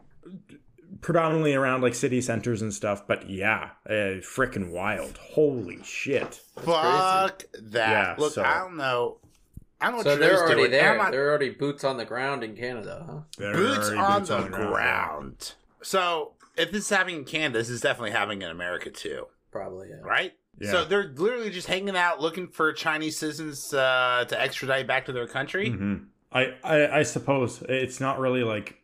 [1.02, 5.18] predominantly around like city centers and stuff, but yeah, uh, freaking wild.
[5.18, 6.42] Holy shit.
[6.56, 7.90] Fuck that.
[7.92, 9.18] Yeah, Look, so- I don't know.
[9.80, 10.72] I don't know So what they're already doing.
[10.72, 10.98] there.
[10.98, 13.20] Not- They're already boots on the ground in Canada, huh?
[13.38, 15.54] They're boots on boots the ground, ground.
[15.84, 19.90] So if this is happening in Canada, this is definitely happening in America too, Probably,
[19.90, 19.98] yeah.
[20.02, 20.34] right?
[20.60, 20.72] Yeah.
[20.72, 25.12] So they're literally just hanging out looking for Chinese citizens uh, to extradite back to
[25.12, 25.70] their country.
[25.70, 26.06] Mhm.
[26.32, 28.82] I, I I suppose it's not really like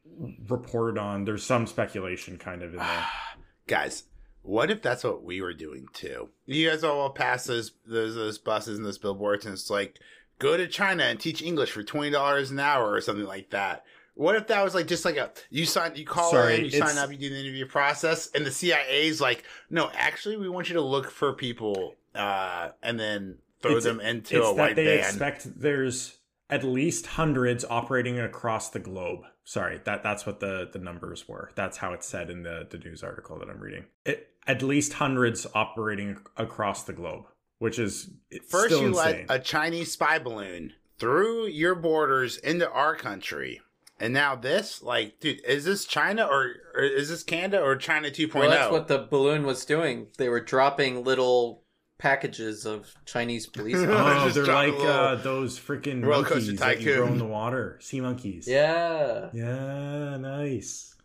[0.47, 1.25] reported on.
[1.25, 3.05] There's some speculation kind of in there.
[3.67, 4.03] Guys,
[4.43, 6.29] what if that's what we were doing too?
[6.45, 9.99] You guys all pass those those those buses and those billboards, and it's like
[10.39, 13.85] go to China and teach English for twenty dollars an hour or something like that.
[14.15, 16.71] What if that was like just like a you sign you call Sorry, in, you
[16.71, 20.69] sign up, you do the interview process, and the CIA's like, no, actually, we want
[20.69, 24.75] you to look for people, uh, and then throw them into it's a that white
[24.75, 24.99] they van.
[24.99, 26.17] expect there's
[26.49, 29.21] at least hundreds operating across the globe.
[29.45, 31.49] Sorry, that that's what the the numbers were.
[31.55, 33.85] That's how it's said in the the news article that I'm reading.
[34.05, 37.25] It, at least hundreds operating across the globe,
[37.59, 38.09] which is
[38.49, 39.25] First, still you insane.
[39.29, 43.61] let a Chinese spy balloon through your borders into our country.
[43.99, 48.09] And now this, like, dude, is this China or, or is this Canada or China
[48.09, 48.33] 2.0?
[48.33, 50.07] Well, that's what the balloon was doing.
[50.17, 51.63] They were dropping little
[51.99, 53.77] packages of Chinese police.
[53.77, 57.25] Oh, Just they're like uh, those freaking roller coaster monkeys that you throw in the
[57.25, 57.77] water.
[57.81, 58.45] Sea monkeys.
[58.47, 59.29] yeah.
[59.31, 60.95] Yeah, nice.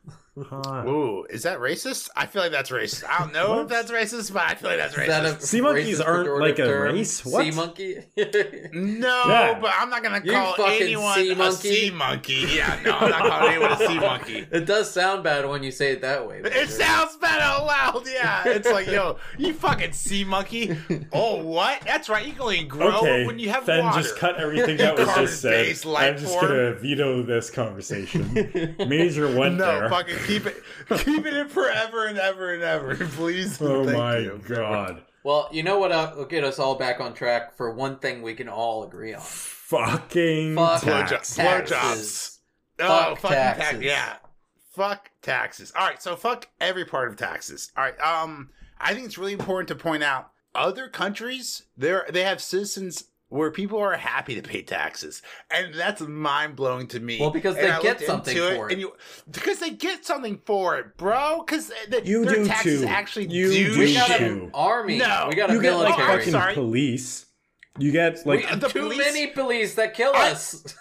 [0.49, 0.85] Huh.
[0.87, 2.09] Ooh, is that racist?
[2.17, 3.05] I feel like that's racist.
[3.09, 5.43] I don't know if that's racist, but I feel like that's Is that racist.
[5.43, 6.95] Sea monkeys racist aren't like a term?
[6.95, 7.25] race?
[7.25, 7.45] What?
[7.45, 7.97] Sea monkey?
[8.73, 9.59] no, Yeah.
[9.61, 11.69] but I'm not gonna You call anyone sea a monkey.
[11.75, 12.45] sea monkey.
[12.55, 14.47] Yeah, no, I'm not calling anyone a sea monkey.
[14.51, 16.41] it does sound bad when you say it that way.
[16.43, 18.43] but It there- sounds bad out loud, yeah.
[18.59, 20.77] It's like, yo, you fucking sea monkey.
[21.13, 21.81] Oh, what?
[21.85, 22.27] That's right.
[22.27, 24.03] You can only grow Okay, when you have then water.
[24.03, 25.67] just cut everything that was just said.
[25.87, 26.47] I'm just form.
[26.49, 28.75] gonna veto this conversation.
[28.87, 29.89] Major went no, there.
[29.89, 30.63] fucking keep it,
[30.99, 33.61] keep it in forever and ever and ever, please.
[33.61, 34.41] Oh Thank my you.
[34.47, 35.03] god.
[35.25, 38.23] Well, you know what uh, will get us all back on track for one thing
[38.23, 39.21] we can all agree on.
[39.21, 41.37] Fucking Fuck tax.
[41.37, 41.37] Blowjobs.
[41.37, 42.39] Taxes.
[42.81, 43.59] Oh, Fuck fucking tax.
[43.59, 43.83] taxes.
[43.83, 44.17] Yeah.
[44.75, 45.73] Fuck taxes.
[45.77, 47.73] All right, so fuck every part of taxes.
[47.77, 47.99] All right.
[48.01, 53.05] Um, I think it's really important to point out other countries there they have citizens
[53.31, 57.19] where people are happy to pay taxes, and that's mind blowing to me.
[57.21, 58.73] Well, because And they I get something into for it.
[58.73, 58.93] and you
[59.31, 61.43] because they get something for it, bro.
[61.47, 61.71] Because
[62.05, 62.87] You their do taxes too.
[62.87, 64.25] actually You do do We got too.
[64.25, 64.99] an army.
[64.99, 65.27] No.
[65.29, 66.19] we got a You get like Oh, military.
[66.19, 66.55] fucking sorry.
[66.55, 67.25] police.
[67.81, 70.75] You get like we, the too police- many police that kill I- us.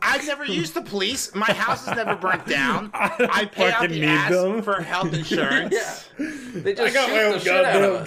[0.00, 1.34] I've never used the police.
[1.34, 2.90] My house has never burnt down.
[2.94, 4.62] I pay out the need ass them.
[4.62, 5.74] for health insurance.
[5.74, 7.94] yeah, they I just got shoot my the own shit out of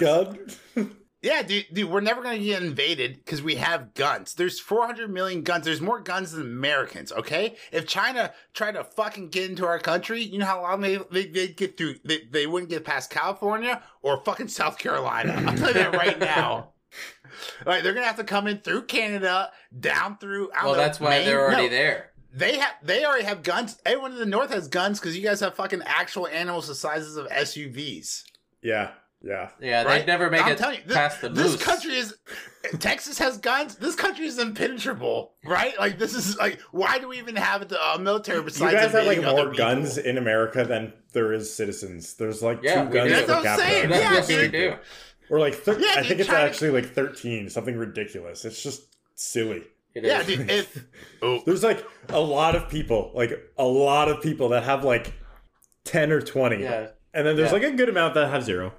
[0.76, 0.96] gun.
[1.24, 4.34] Yeah, dude, dude, we're never gonna get invaded because we have guns.
[4.34, 5.64] There's 400 million guns.
[5.64, 7.10] There's more guns than Americans.
[7.12, 10.96] Okay, if China tried to fucking get into our country, you know how long they
[11.10, 11.96] they would get through?
[12.04, 15.32] They, they wouldn't get past California or fucking South Carolina.
[15.46, 16.68] I'll tell you that right now.
[17.66, 20.50] Like they're gonna have to come in through Canada, down through.
[20.52, 21.26] I Well, know, that's why Maine.
[21.26, 22.10] they're already No, there.
[22.32, 22.74] They have.
[22.82, 23.76] They already have guns.
[23.84, 27.16] Everyone in the north has guns because you guys have fucking actual animals the sizes
[27.16, 28.22] of SUVs.
[28.62, 28.90] Yeah,
[29.24, 29.48] yeah.
[29.60, 29.98] Yeah, Right?
[30.00, 31.62] they'd never make I'm it telling you, this, past the this moose.
[31.64, 32.14] country is
[32.78, 33.76] Texas has guns.
[33.76, 35.78] This country is impenetrable, right?
[35.78, 38.92] Like this is like why do we even have a uh, military besides You guys
[38.92, 40.10] have like invading other more guns people?
[40.10, 42.14] in America than there is citizens.
[42.14, 43.14] There's like Yeah, two we guns do.
[43.14, 43.66] per That's what I'm capita.
[43.68, 43.88] saying.
[43.90, 44.52] That's Yeah, what we dude.
[44.52, 44.74] do.
[45.30, 48.44] Or like, thir- Yeah, I think it's China- actually like 13, something ridiculous.
[48.44, 48.82] It's just
[49.14, 49.62] silly.
[49.94, 50.50] It Yeah, dude.
[50.50, 50.84] If
[51.22, 55.14] oh, There's like a lot of people, like a lot of people that have like
[55.84, 56.62] 10 or 20.
[56.62, 56.88] Yeah.
[57.14, 57.58] And then there's Yeah.
[57.58, 58.72] like a good amount that have zero.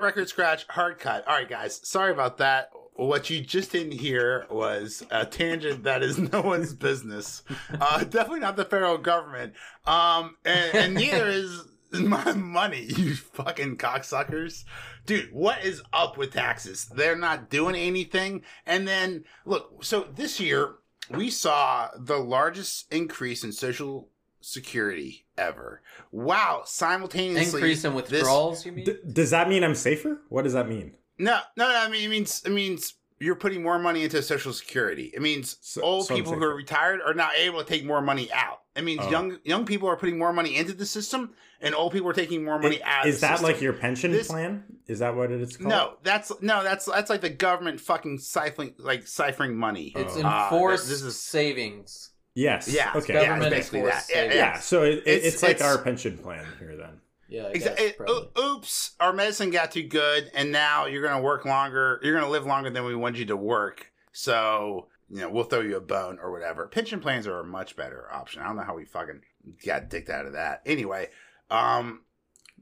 [0.00, 1.26] Record scratch hard cut.
[1.26, 1.80] All right, guys.
[1.86, 2.70] Sorry about that.
[2.94, 7.42] What you just didn't hear was a tangent that is no one's business.
[7.80, 9.54] Uh, definitely not the federal government.
[9.86, 14.64] Um, and, and neither is my money, you fucking cocksuckers.
[15.06, 16.86] Dude, what is up with taxes?
[16.94, 18.42] They're not doing anything.
[18.66, 20.76] And then, look, so this year
[21.10, 24.08] we saw the largest increase in social
[24.40, 25.82] security ever.
[26.12, 26.62] Wow.
[26.66, 28.84] Simultaneously, Increase in this- withdrawals, you mean?
[28.84, 30.20] D- does that mean I'm safer?
[30.28, 30.94] What does that mean?
[31.18, 31.76] No, no, no.
[31.76, 35.10] I mean, it means it means you're putting more money into Social Security.
[35.14, 38.00] It means So- old so people who are retired are not able to take more
[38.00, 38.60] money out.
[38.76, 39.10] It means Oh.
[39.10, 42.44] young young people are putting more money into the system, and old people are taking
[42.44, 43.04] more money out.
[43.06, 43.52] Is of the that system.
[43.52, 44.64] like your pension This- plan?
[44.86, 45.68] Is that what it is called?
[45.68, 49.92] No, that's no, that's that's like the government fucking siphoning like ciphering money.
[49.96, 50.22] It's Oh.
[50.24, 52.09] Uh, enforced this is- savings.
[52.34, 52.68] Yes.
[52.72, 53.14] Yeah, Okay.
[53.14, 54.06] yeah, Government it's basically that.
[54.08, 54.34] Yeah, savings.
[54.34, 54.58] Yeah.
[54.60, 57.00] So it, it- It's- it's, like it's- our pension plan here then.
[57.28, 57.48] Yeah.
[57.48, 57.86] Exactly.
[57.86, 62.00] It- o- oops, our medicine got too good, and now you're gonna work longer.
[62.02, 63.90] You're gonna live longer than we want you to work.
[64.12, 66.66] So you know we'll throw you a bone or whatever.
[66.66, 68.42] Pension plans are a much better option.
[68.42, 69.22] I don't know how we fucking
[69.64, 70.62] got dicked out of that.
[70.66, 71.08] Anyway,
[71.50, 72.02] um,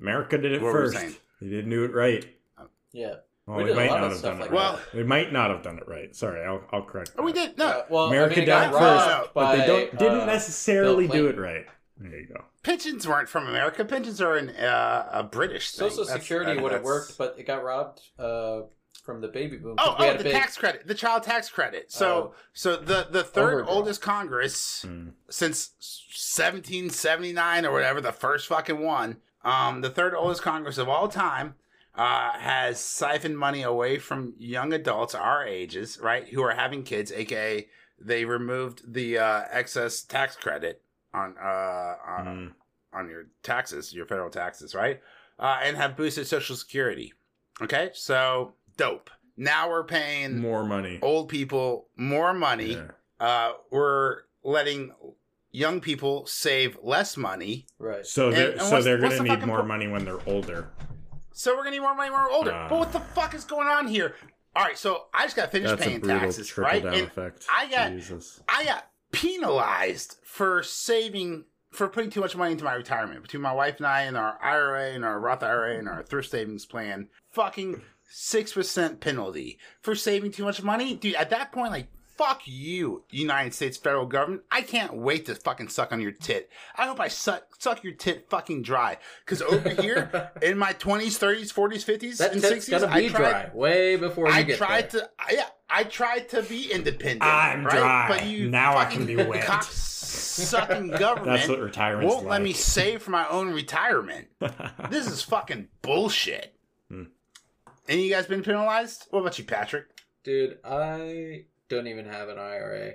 [0.01, 0.97] America did it What first.
[0.97, 1.17] saying?
[1.41, 2.25] They didn't do it right.
[2.93, 3.15] yeah.
[3.49, 4.57] Well, We we, might not have done like it that.
[4.57, 4.79] right.
[4.93, 6.15] They might not have done it right.
[6.15, 7.13] Sorry, I'll, I'll correct.
[7.19, 7.49] oh, we that.
[7.57, 7.67] did no.
[7.67, 11.09] Uh, well, America I mean, it did got first, but they don't didn't uh, necessarily
[11.09, 11.65] do it right.
[12.01, 12.45] There you go.
[12.63, 13.85] pensions weren't from America.
[13.85, 15.71] Pensions are in uh, a British.
[15.73, 15.89] Thing.
[15.91, 18.61] Social That's- Security would have worked, but it got robbed uh,
[19.03, 19.77] from the baby boom.
[19.77, 21.91] 'cause Oh, we oh, had the big- tax credit, the child tax credit.
[21.91, 22.35] So, Oh.
[22.53, 23.71] so the the third Overdraft.
[23.73, 25.09] oldest Congress Hmm.
[25.31, 25.71] since
[26.13, 31.55] 1779 or whatever, the first fucking one, um, the third oldest Congress of all time,
[31.99, 37.13] uh, has siphoned money away from young adults our ages, right, who are having kids,
[37.13, 37.69] aka
[38.01, 40.81] they removed the uh, excess tax credit
[41.13, 42.53] on uh on, Mm.
[42.99, 45.01] on your taxes, your federal taxes, right?
[45.39, 47.13] Uh, and have boosted Social Security.
[47.61, 49.11] Okay, so dope.
[49.37, 50.99] Now we're paying More money.
[51.03, 52.73] old people more money.
[52.75, 52.91] Yeah.
[53.21, 54.93] Uh, we're letting
[55.51, 57.67] young people save less money.
[57.79, 58.05] Right.
[58.07, 60.69] So they're so they're what's gonna the need more pro- money when they're older.
[61.39, 62.53] So we're gonna need more money when we're older.
[62.53, 62.67] Ah.
[62.69, 64.17] but what the fuck is going on here?
[64.57, 66.83] All right, so I just got finished paying taxes, right?
[66.83, 67.47] down And effect.
[67.55, 68.41] I got- Jesus.
[68.49, 73.53] I got penalized for saving for putting too much money into my retirement between my
[73.53, 77.09] wife and I and our IRA and our Roth IRA and our thrift savings plan.
[77.31, 81.15] Fucking six percent penalty for saving too much money, dude.
[81.15, 81.87] At that point, like.
[82.19, 84.43] Fuck you, United States federal government.
[84.51, 86.51] I can't wait to fucking suck on your tit.
[86.77, 88.99] I hope I suck suck your tit fucking dry.
[89.25, 93.95] Cause over here in my twenties, thirties, forties, fifties, and sixties, I tried dry way
[93.95, 95.03] before you I tried there.
[95.03, 97.23] to, yeah, I tried to be independent.
[97.23, 97.77] I'm right?
[97.77, 98.09] dry.
[98.09, 99.63] But you Now I can be wet.
[99.65, 104.29] Sucking government That's what retirement won't let me save for my own retirement.
[104.91, 106.55] This is fucking bullshit.
[106.89, 107.05] Hmm.
[107.89, 109.07] And you guys been penalized?
[109.11, 109.87] What about you, Patrick?
[110.25, 112.93] Dude, I don't even have an IRA,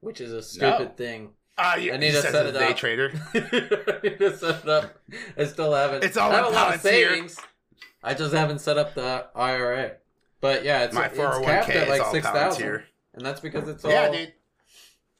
[0.00, 0.94] which is a stupid No.
[0.94, 1.30] thing.
[1.78, 2.76] You I need to says set it a day up.
[2.76, 3.12] trader.
[3.34, 4.98] I need to set it up.
[5.36, 6.02] I still haven't.
[6.04, 6.82] It's all I have in a lot of Palantir.
[6.82, 7.36] savings.
[8.02, 9.92] I just haven't set up the IRA.
[10.40, 12.82] But yeah, it's, My 401k capped at like six thousand, Palantir.
[13.14, 14.32] and that's because it's all Yeah, dude.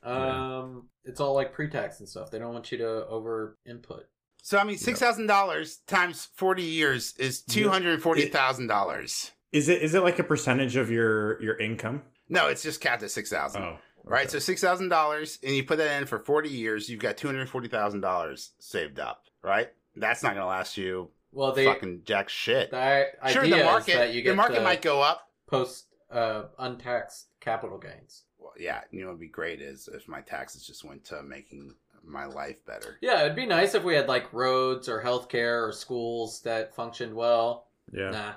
[0.02, 2.30] um, it's all like pre-tax and stuff.
[2.30, 4.06] They don't want you to over input.
[4.42, 9.30] So I mean, six thousand dollars times forty years is two hundred forty thousand dollars.
[9.52, 12.02] Is it is it like a percentage of your your income?
[12.32, 13.62] No, it's just capped at six thousand.
[13.62, 16.98] Oh, Right, so six thousand dollars, and you put that in for forty years, you've
[17.00, 19.24] got two hundred forty thousand dollars saved up.
[19.42, 22.70] Right, that's not gonna last you Well, they fucking jack shit.
[22.72, 22.78] the
[23.22, 25.28] i- Sure, the market, that you get the market to might go up.
[25.46, 28.24] post uh, untaxed capital gains.
[28.38, 31.74] Well, yeah, you know, what'd be great is if my taxes just went to making
[32.04, 32.98] my life better.
[33.00, 37.14] Yeah, it'd be nice if we had like roads or healthcare or schools that functioned
[37.14, 37.68] well.
[37.92, 38.10] yeah.
[38.10, 38.32] Nah,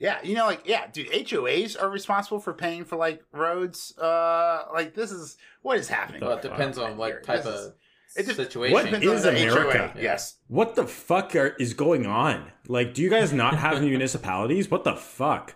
[0.00, 3.96] Yeah, you know, like yeah, dude, HOAs are responsible for paying for like roads.
[3.98, 6.22] Uh, like this is what is happening.
[6.22, 7.74] Well, it depends on Here, type this of
[8.16, 8.72] it de- situation.
[8.72, 9.92] What depends is on the America?
[9.94, 10.02] HOA.
[10.02, 10.36] Yes.
[10.48, 12.50] What the fuck are, is going on?
[12.66, 14.70] Like, do you guys not have municipalities?
[14.70, 15.54] What the fuck?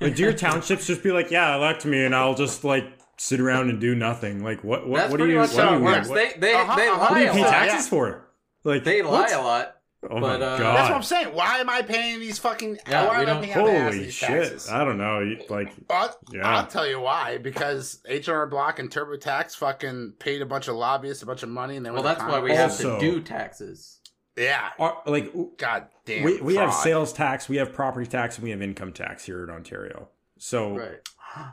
[0.00, 2.84] Like, do your townships just be like, yeah, elect me, and I'll just like
[3.16, 4.44] sit around and do nothing?
[4.44, 4.86] Like, what?
[4.88, 4.98] What?
[4.98, 5.38] That's what do pretty you?
[5.40, 5.84] much What how do it you?
[5.86, 6.08] works.
[6.08, 6.98] What, They they Uh-huh, they uh-huh.
[7.10, 7.50] what do you a pay lot.
[7.50, 8.28] taxes for?
[8.62, 9.32] Like, They lie what?
[9.32, 9.76] a lot.
[10.02, 10.76] Oh but, my uh, god!
[10.76, 11.34] That's what I'm saying.
[11.34, 12.78] Why am I paying these fucking?
[12.88, 14.28] Yeah, why we am I don't- paying out my Holy these shit!
[14.28, 14.68] taxes?
[14.70, 15.36] I don't know.
[15.50, 16.48] Like, I'll, Yeah.
[16.48, 17.36] I'll tell you why.
[17.36, 21.76] Because H&R Block and TurboTax fucking paid a bunch of lobbyists a bunch of money,
[21.76, 23.98] and then Well, that's why we Also- have to do taxes.
[24.36, 24.70] Yeah.
[24.78, 26.22] are, like God damn.
[26.24, 29.44] we we have sales tax, we have property tax, and we have income tax here
[29.44, 30.08] in Ontario.
[30.38, 31.00] So, Right.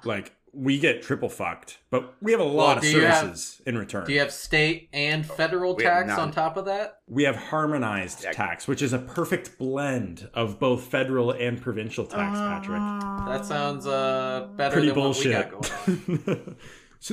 [0.05, 3.61] like, we get triple fucked, but we have a lot of do you have- services
[3.67, 4.05] in return.
[4.07, 6.97] Do you have state and federal We have tax on top of that?
[7.07, 8.31] We have harmonized Yeah.
[8.31, 12.79] tax, which is a perfect blend of both federal and provincial tax, Patrick.
[13.27, 15.53] That sounds uh better Pretty than bullshit.
[15.53, 16.55] what we got going on.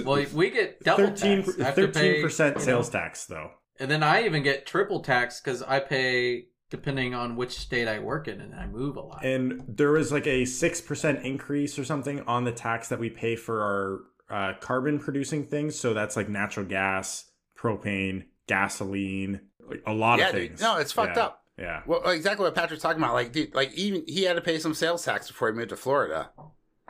[0.05, 1.61] Well, we get double 13 tax.
[1.61, 3.51] I have to pay, percent you know, sales tax, though.
[3.79, 8.01] and then I even get triple tax because I pay depending on which state I
[8.01, 9.25] work in, and I move a lot.
[9.25, 13.37] And there was like a 6% increase or something on the tax that we pay
[13.37, 14.01] for our
[14.37, 15.79] uh, carbon producing things.
[15.79, 20.49] So that's like natural gas, propane, gasoline, like a lot Yeah, of dude.
[20.49, 20.61] things.
[20.61, 21.23] No, it's fucked Yeah.
[21.23, 21.43] up.
[21.57, 21.83] Yeah.
[21.87, 23.15] Well, exactly what Patrick's talking about.
[23.15, 25.77] Like, dude, like even he had to pay some sales tax before he moved to
[25.77, 26.31] Florida,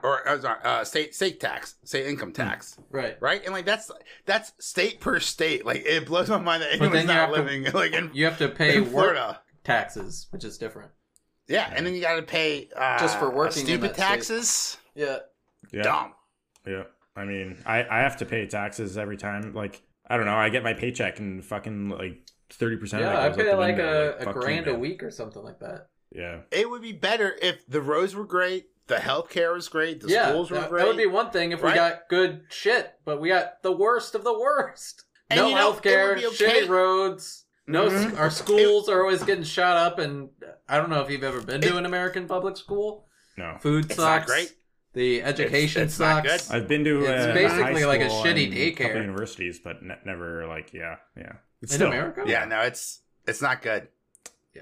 [0.02, 2.34] or uh, uh, state state tax, state income Hmm.
[2.36, 3.18] tax, right.
[3.20, 3.44] right?
[3.44, 3.90] And like that's
[4.24, 5.66] that's state per state.
[5.66, 8.24] Like it blows my mind that anyone's you not have to- living like in, You
[8.24, 9.40] have to pay in work Florida.
[9.64, 10.90] Taxes, which is different.
[11.48, 14.02] Yeah, and then you got to pay uh, Just for working stupid that state.
[14.06, 14.76] taxes.
[14.94, 15.18] Yeah.
[15.72, 15.82] Yeah.
[15.82, 16.12] Dumb.
[16.66, 16.84] Yeah.
[17.16, 19.52] I mean, I, I have to pay taxes every time.
[19.54, 20.34] Like, I don't know.
[20.34, 24.14] I get my paycheck and fucking like 30% Yeah, I pay like window.
[24.18, 25.88] a, a fuck you, grand a week or something like that.
[26.14, 26.40] Yeah.
[26.50, 30.28] It would be better if the roads were great, the healthcare was great, the yeah,
[30.28, 30.80] schools were that, great.
[30.82, 34.14] that would be one thing if we got good shit, but we got the worst
[34.14, 35.04] of the worst.
[35.30, 37.43] And no you know, healthcare, it okay- shitty roads.
[37.66, 38.18] No, s Mhm.
[38.18, 40.28] our schools are always getting shot up, and
[40.68, 43.06] I don't know if you've ever been to an American public school.
[43.36, 43.56] No.
[43.60, 43.98] Food It's sucks.
[43.98, 44.52] not great.
[44.92, 46.48] The education it's not sucks.
[46.48, 46.56] good.
[46.56, 48.76] I've been to It's uh, basically high like a shitty and daycare.
[48.76, 51.32] couple universities, but ne- never like yeah, yeah.
[51.62, 52.22] It's In still, America?
[52.26, 53.88] Yeah, no, it's it's not good.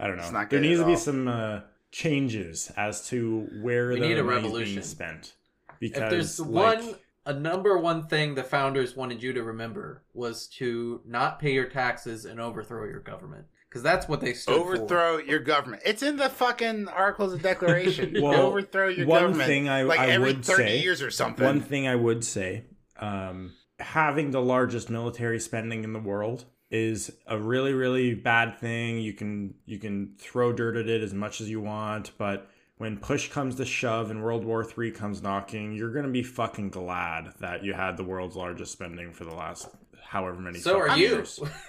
[0.01, 0.23] I don't know.
[0.23, 0.99] It's not there needs at to be all.
[0.99, 1.61] some uh,
[1.91, 4.75] changes as to where We the need a revolution.
[4.77, 5.35] being spent.
[5.69, 10.03] If Because there's like, one, a number one thing the founders wanted you to remember
[10.15, 14.55] was to not pay your taxes and overthrow your government, because that's what they stood
[14.57, 14.61] for.
[14.75, 15.83] Overthrow your government.
[15.87, 18.17] It's in the fucking Articles of Declaration.
[18.23, 19.47] Well, Overthrow your one government.
[19.49, 21.45] thing I- like I every would thirty say- years or something.
[21.45, 22.65] One thing I would say,
[22.99, 28.99] um, having the largest military spending in the world is a really really bad thing.
[28.99, 32.49] You can you can throw dirt at it as much as you want, but
[32.83, 36.71] when push comes to shove and World War III comes knocking, you're gonna be fucking
[36.71, 39.69] glad that you had the world's largest spending for the last
[40.05, 40.59] however many.
[40.59, 41.09] So are fucking you.
[41.09, 41.41] years.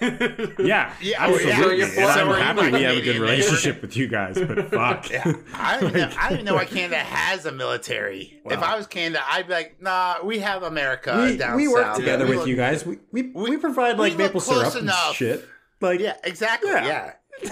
[0.58, 1.48] Yeah, Yeah, absolutely.
[1.48, 1.56] yeah.
[1.62, 4.70] So you're I'm so happy my we have a good relationship with you guys, but
[4.70, 5.08] fuck.
[5.10, 8.40] Yeah, I don't, even know, I don't even know why Canada has a military.
[8.46, 11.84] If I was Canada, I'd be like, nah, we have America we, down we work
[11.86, 11.96] south.
[11.98, 12.84] together We with look- you guys.
[12.84, 15.08] We we, we, we- provide like look maple syrup enough.
[15.08, 15.48] and shit.
[15.80, 16.70] Like Yeah, exactly.
[16.70, 17.12] Yeah.
[17.42, 17.50] Yeah.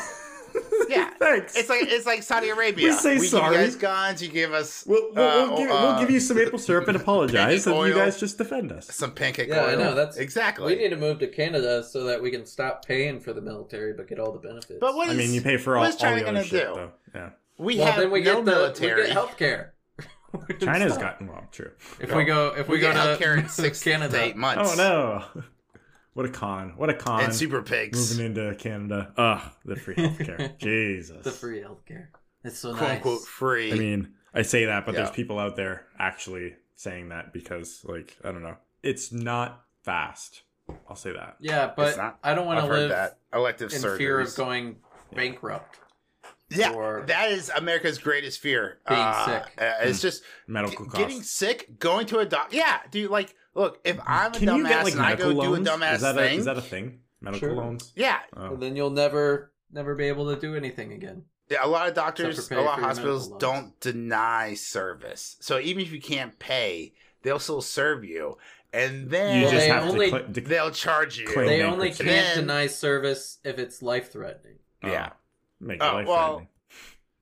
[0.88, 1.10] Yeah.
[1.18, 1.56] thanks.
[1.56, 2.88] It's like it's like Saudi Arabia.
[2.88, 3.56] We say give sorry.
[3.56, 4.22] you guys guns.
[4.22, 6.88] You give us we'll, we'll, uh, we'll, give, uh, we'll give you some maple syrup
[6.88, 8.92] and apologize, and you guys just defend us.
[8.94, 10.74] some pancake Yeah, I know, that's- exactly.
[10.74, 13.92] we need to move to Canada so that we can stop paying for the military
[13.94, 14.78] but get all the benefits.
[14.80, 16.44] but what I mean, you pay for all, what is all China the other gonna
[16.44, 16.74] shit, do?
[16.74, 16.92] though.
[17.14, 19.02] Yeah, we well, have then we no get the military.
[19.02, 19.68] we get healthcare.
[20.60, 21.70] China's gotten well, true.
[22.00, 24.72] If we go, if we, we go to healthcare in six Canada, to eight months.
[24.72, 24.76] Oh
[25.34, 25.42] no,
[26.14, 26.74] what a con!
[26.76, 27.24] What a con!
[27.24, 28.10] And super pigs.
[28.18, 29.12] moving into Canada.
[29.16, 30.58] Ugh, the free healthcare.
[30.58, 31.24] Jesus.
[31.24, 32.08] the free healthcare.
[32.44, 32.96] It's so quote nice.
[32.96, 33.72] unquote free.
[33.72, 38.16] I mean, I say that, but there's people out there actually saying that because, like,
[38.24, 40.42] I don't know, it's not fast.
[40.88, 41.36] I'll say that.
[41.40, 43.98] yeah, but not- I don't want I've to heard live that elective in surgeries.
[43.98, 44.76] fear of going
[45.14, 45.78] bankrupt.
[46.50, 48.78] Yeah, or- that is America's greatest fear.
[48.88, 49.52] Being Uh, sick.
[49.58, 50.98] uh, it's just Medical g- costs.
[50.98, 52.48] getting sick, going to a doc.
[52.52, 53.10] Yeah, dude.
[53.10, 55.66] Like, look, if I'm a Can you dumbass get like and I go loans?
[55.66, 57.00] do a dumbass is that thing, is that a thing?
[57.20, 57.56] Medical Sure.
[57.56, 57.92] loans?
[57.94, 58.54] yeah, Oh.
[58.54, 61.24] And then you'll never, never be able to do anything again.
[61.48, 65.36] yeah, a lot of doctors, a lot of hospitals don't deny service.
[65.40, 68.38] So even if you can't pay, they'll still serve you,
[68.72, 71.26] and then You just they have only- to cl- dec- they'll charge you.
[71.32, 74.58] They only can't Then- deny service if it's life threatening.
[74.82, 75.10] oh, Yeah.
[75.60, 76.48] make Oh, life well, threatening.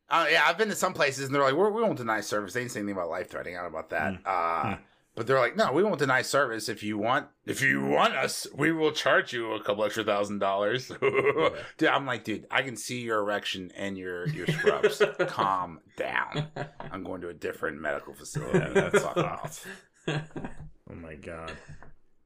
[0.09, 2.53] Uh, yeah, I've been to some places and they're like, We're, we won't deny service.
[2.55, 3.57] They didn't say anything about life threatening.
[3.57, 4.19] I don't know about that.
[4.27, 4.77] Uh,
[5.17, 6.69] But they're like, no, we won't deny service.
[6.69, 10.39] If you want, if you want us, we will charge you a couple extra thousand
[10.39, 10.91] dollars.
[11.79, 15.03] dude, I'm like, dude, I can see your erection and your your scrubs.
[15.27, 16.47] Calm down.
[16.93, 18.73] I'm going to a different medical facility.
[18.73, 19.67] That's off.
[20.09, 21.53] Oh my god.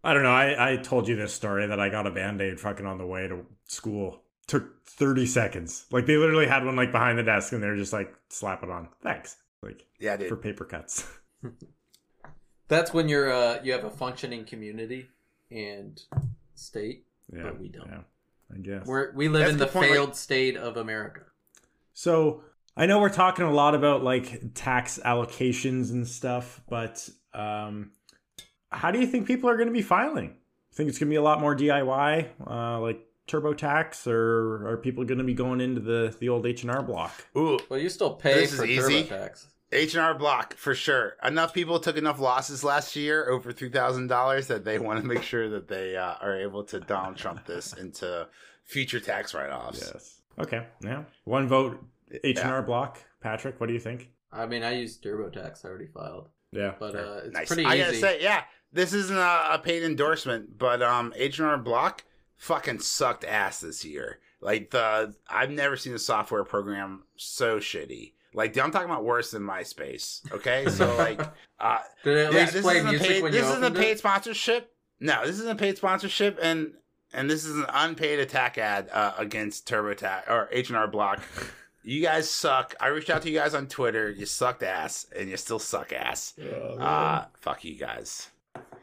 [0.05, 0.33] I don't know.
[0.35, 3.07] I, I told you this story that I got a band aid fucking on the
[3.07, 4.23] way to school.
[4.47, 5.87] Took 30 seconds.
[5.91, 8.69] Like they literally had one like behind the desk and they're just like, slap it
[8.69, 8.89] on.
[9.03, 9.37] Thanks.
[9.63, 10.29] Like Yeah, dude.
[10.29, 11.07] for paper cuts.
[12.69, 15.09] That's when you're uh you have a functioning community
[15.51, 16.01] and
[16.55, 17.05] state.
[17.33, 17.43] Yeah.
[17.45, 17.89] But we don't.
[17.89, 18.01] Yeah,
[18.55, 18.87] I guess.
[18.87, 21.23] We're we live That's in the the point, like- failed state of America.
[21.93, 22.43] So
[22.77, 27.93] I know we're talking a lot about like tax allocations and stuff, but um,
[28.71, 30.37] how do you think people are going to be filing?
[30.75, 35.05] Think it's going to be a lot more DIY, uh, like TurboTax, or are people
[35.05, 37.13] going to be going into the the old H and R Block?
[37.37, 39.05] Ooh, Well, you still pay This is for easy.
[39.05, 39.47] TurboTax.
[39.75, 41.17] H and R Block for sure.
[41.23, 45.07] Enough people took enough losses last year, over three thousand dollars, that they want to
[45.07, 48.27] make sure that they uh, are able to Donald Trump this into
[48.65, 49.91] future tax write-offs.
[49.93, 50.21] Yes.
[50.39, 50.67] Okay.
[50.83, 51.05] Yeah.
[51.25, 51.85] One vote
[52.23, 52.99] H and R Block.
[53.21, 54.11] Patrick, what do you think?
[54.33, 55.65] I mean, I use TurboTax.
[55.65, 56.75] I already filed, Yeah.
[56.79, 57.47] but uh, it's nice.
[57.49, 57.83] pretty I easy.
[57.83, 61.57] I gotta say, yeah, this isn't a, a paid endorsement, but um, H and R
[61.59, 62.05] Block
[62.37, 64.19] fucking sucked ass this year.
[64.41, 68.14] Like the, I've never seen a software program so shitty.
[68.35, 70.21] Like I'm talking about worse than MySpace.
[70.33, 71.21] Okay, so like,
[71.61, 73.49] uh, Did it at yeah, least this play isn't a music paid, when this you
[73.51, 73.99] isn't a paid it?
[73.99, 74.73] sponsorship.
[75.01, 76.73] No, this isn't a paid sponsorship, and
[77.13, 81.23] and this is an unpaid attack ad uh, against TurboTax or H and R Block.
[81.85, 82.75] You guys suck.
[82.81, 84.11] I reached out to you guys on Twitter.
[84.11, 86.33] You sucked ass, and you still suck ass.
[86.39, 88.31] Uh, fuck you guys.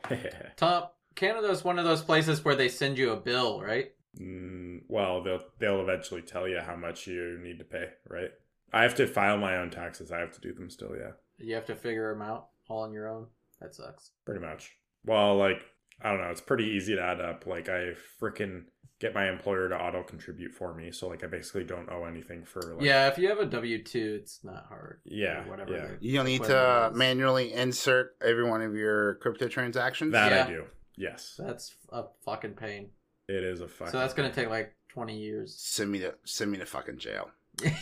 [0.55, 0.83] Tom,
[1.15, 3.91] Canada's one of those places where they send you a bill, right?
[4.19, 8.31] Mm, well, they'll they'll eventually tell you how much you need to pay, right?
[8.73, 10.11] I have to file my own taxes.
[10.11, 10.91] I have to do them still.
[10.97, 11.11] Yeah.
[11.37, 13.27] You have to figure them out all on your own.
[13.59, 14.11] That sucks.
[14.25, 14.71] Pretty much.
[15.05, 15.63] Well, like
[16.01, 17.45] I don't know, it's pretty easy to add up.
[17.45, 18.63] Like I freaking
[18.99, 22.43] get my employer to auto contribute for me, so like I basically don't owe anything
[22.45, 25.01] for like yeah, if you have a W two, it's not hard.
[25.05, 25.73] Yeah, whatever.
[25.73, 25.87] yeah.
[25.99, 26.97] You don't need to is.
[26.97, 30.13] manually insert every one of your crypto transactions.
[30.13, 30.45] that Yeah.
[30.45, 30.63] I do.
[30.97, 32.89] Yes, That's a fucking pain.
[33.27, 33.91] it is a fucking.
[33.91, 35.55] so that's gonna take like twenty years.
[35.57, 37.29] Send me to send me to fucking jail.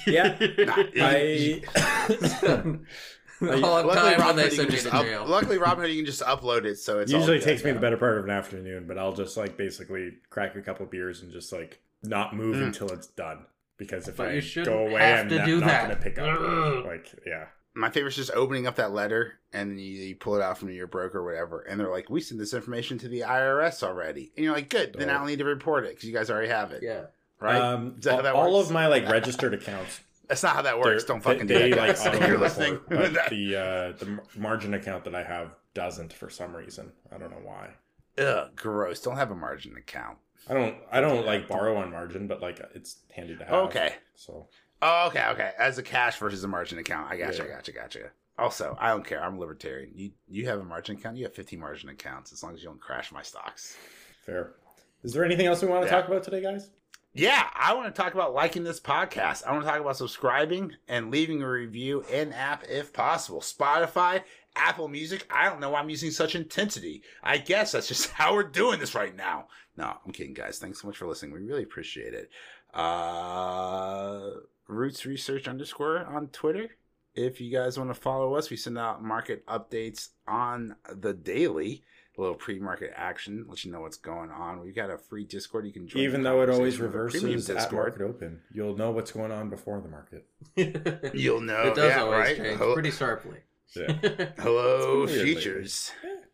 [0.08, 0.38] Yeah.
[0.60, 1.62] Nah, I
[3.42, 3.58] all the
[3.88, 5.26] Luckily, time when Robinhood, they you send can me just to up- jail.
[5.28, 7.80] luckily, Robinhood, you can just upload it, so it's It usually all takes me the
[7.80, 11.32] better part of an afternoon, but I'll just like basically crack a couple beers and
[11.32, 12.64] just like not move Mm.
[12.68, 13.46] until it's done.
[13.78, 16.86] Because if But I you shouldn't go away, I'm to not, not gonna pick up.
[16.86, 20.42] Like, yeah, My favorite is just opening up that letter and you, you pull it
[20.42, 23.22] out from your broker or whatever, and they're like, "We sent this information to the
[23.22, 25.20] IRS already," and you're like, "Good, then I Oh.
[25.20, 27.06] don't need to report it because you guys already have it." yeah.
[27.40, 27.56] Right.
[27.62, 28.68] Um, Is that how that all works?
[28.70, 31.04] of my like registered accounts That's not how that works.
[31.06, 31.78] Don't fucking they, do they, that.
[31.80, 32.06] like guys.
[32.08, 32.80] auto You're report, listening.
[32.88, 36.92] but the uh, the margin account that I have doesn't for some reason.
[37.12, 37.70] I don't know why.
[38.18, 39.00] Ugh, gross.
[39.02, 40.18] Don't have a margin account.
[40.48, 43.54] I don't I don't like borrow on margin, but like it's handy to have.
[43.54, 43.96] Okay.
[44.16, 44.48] So
[44.82, 45.52] Oh, okay, okay.
[45.60, 47.12] As a cash versus a margin account.
[47.12, 47.44] I gotcha, Yeah.
[47.46, 48.00] I gotcha, gotcha.
[48.38, 49.22] Also, I don't care.
[49.24, 49.92] I'm libertarian.
[49.96, 51.18] You you have a margin account.
[51.18, 53.76] You have 15 margin accounts as long as you don't crash my stocks.
[54.26, 54.52] fair.
[55.04, 55.96] Is there anything else we want to Yeah.
[56.02, 56.70] talk about today, guys?
[57.14, 59.46] Yeah, I want to talk about liking this podcast.
[59.46, 63.42] I want to talk about subscribing and leaving a review in app if possible.
[63.42, 64.24] Spotify,
[64.56, 65.26] Apple Music.
[65.32, 67.02] I don't know why I'm using such intensity.
[67.24, 69.48] I guess that's just how we're doing this right now.
[69.76, 70.60] No, I'm kidding, guys.
[70.60, 71.34] Thanks so much for listening.
[71.34, 72.30] We really appreciate it.
[72.74, 74.30] Uh,
[74.68, 76.70] Roots Research underscore on Twitter.
[77.16, 81.84] If you guys want to follow us, we send out market updates on the daily.
[82.20, 84.60] A little pre-market action, let you know what's going on.
[84.60, 86.04] We've got a free Discord you can join.
[86.04, 86.82] Even though it always conversation.
[86.82, 89.88] We have a premium reverses at market open, you'll know what's going on before the
[89.88, 90.26] market.
[91.16, 91.62] You'll know.
[91.68, 92.36] It does yeah, always right?
[92.38, 93.38] change Hello, pretty sharply.
[93.74, 93.94] Yeah.
[94.38, 95.92] hello It's been weird features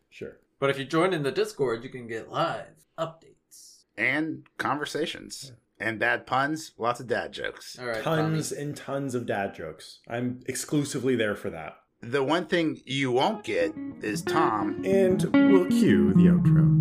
[0.09, 0.37] Sure.
[0.59, 2.65] but if you join in the Discord, you can get live
[2.97, 3.83] updates.
[3.95, 6.71] and conversations and bad puns.
[6.79, 7.77] Lots of dad jokes.
[7.77, 8.61] All right, Tons Tommy.
[8.61, 9.99] and tons of dad jokes.
[10.07, 11.75] I'm exclusively there for that.
[12.07, 14.85] The one thing you won't get is Tom.
[14.85, 16.71] And we'll cue the outro.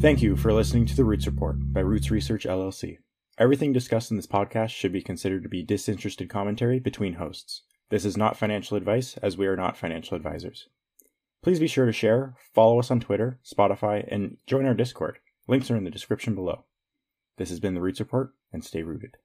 [0.00, 2.96] Thank you for listening to the Roots Report by Roots Research LLC.
[3.36, 7.64] Everything discussed in this podcast should be considered to be disinterested commentary between hosts.
[7.90, 10.68] This is not financial advice, as we are not financial advisors.
[11.42, 15.18] Please be sure to share, follow us on Twitter, Spotify, and join our Discord.
[15.46, 16.64] Links are in the description below.
[17.36, 19.18] This has been the Roots Report, and stay rooted.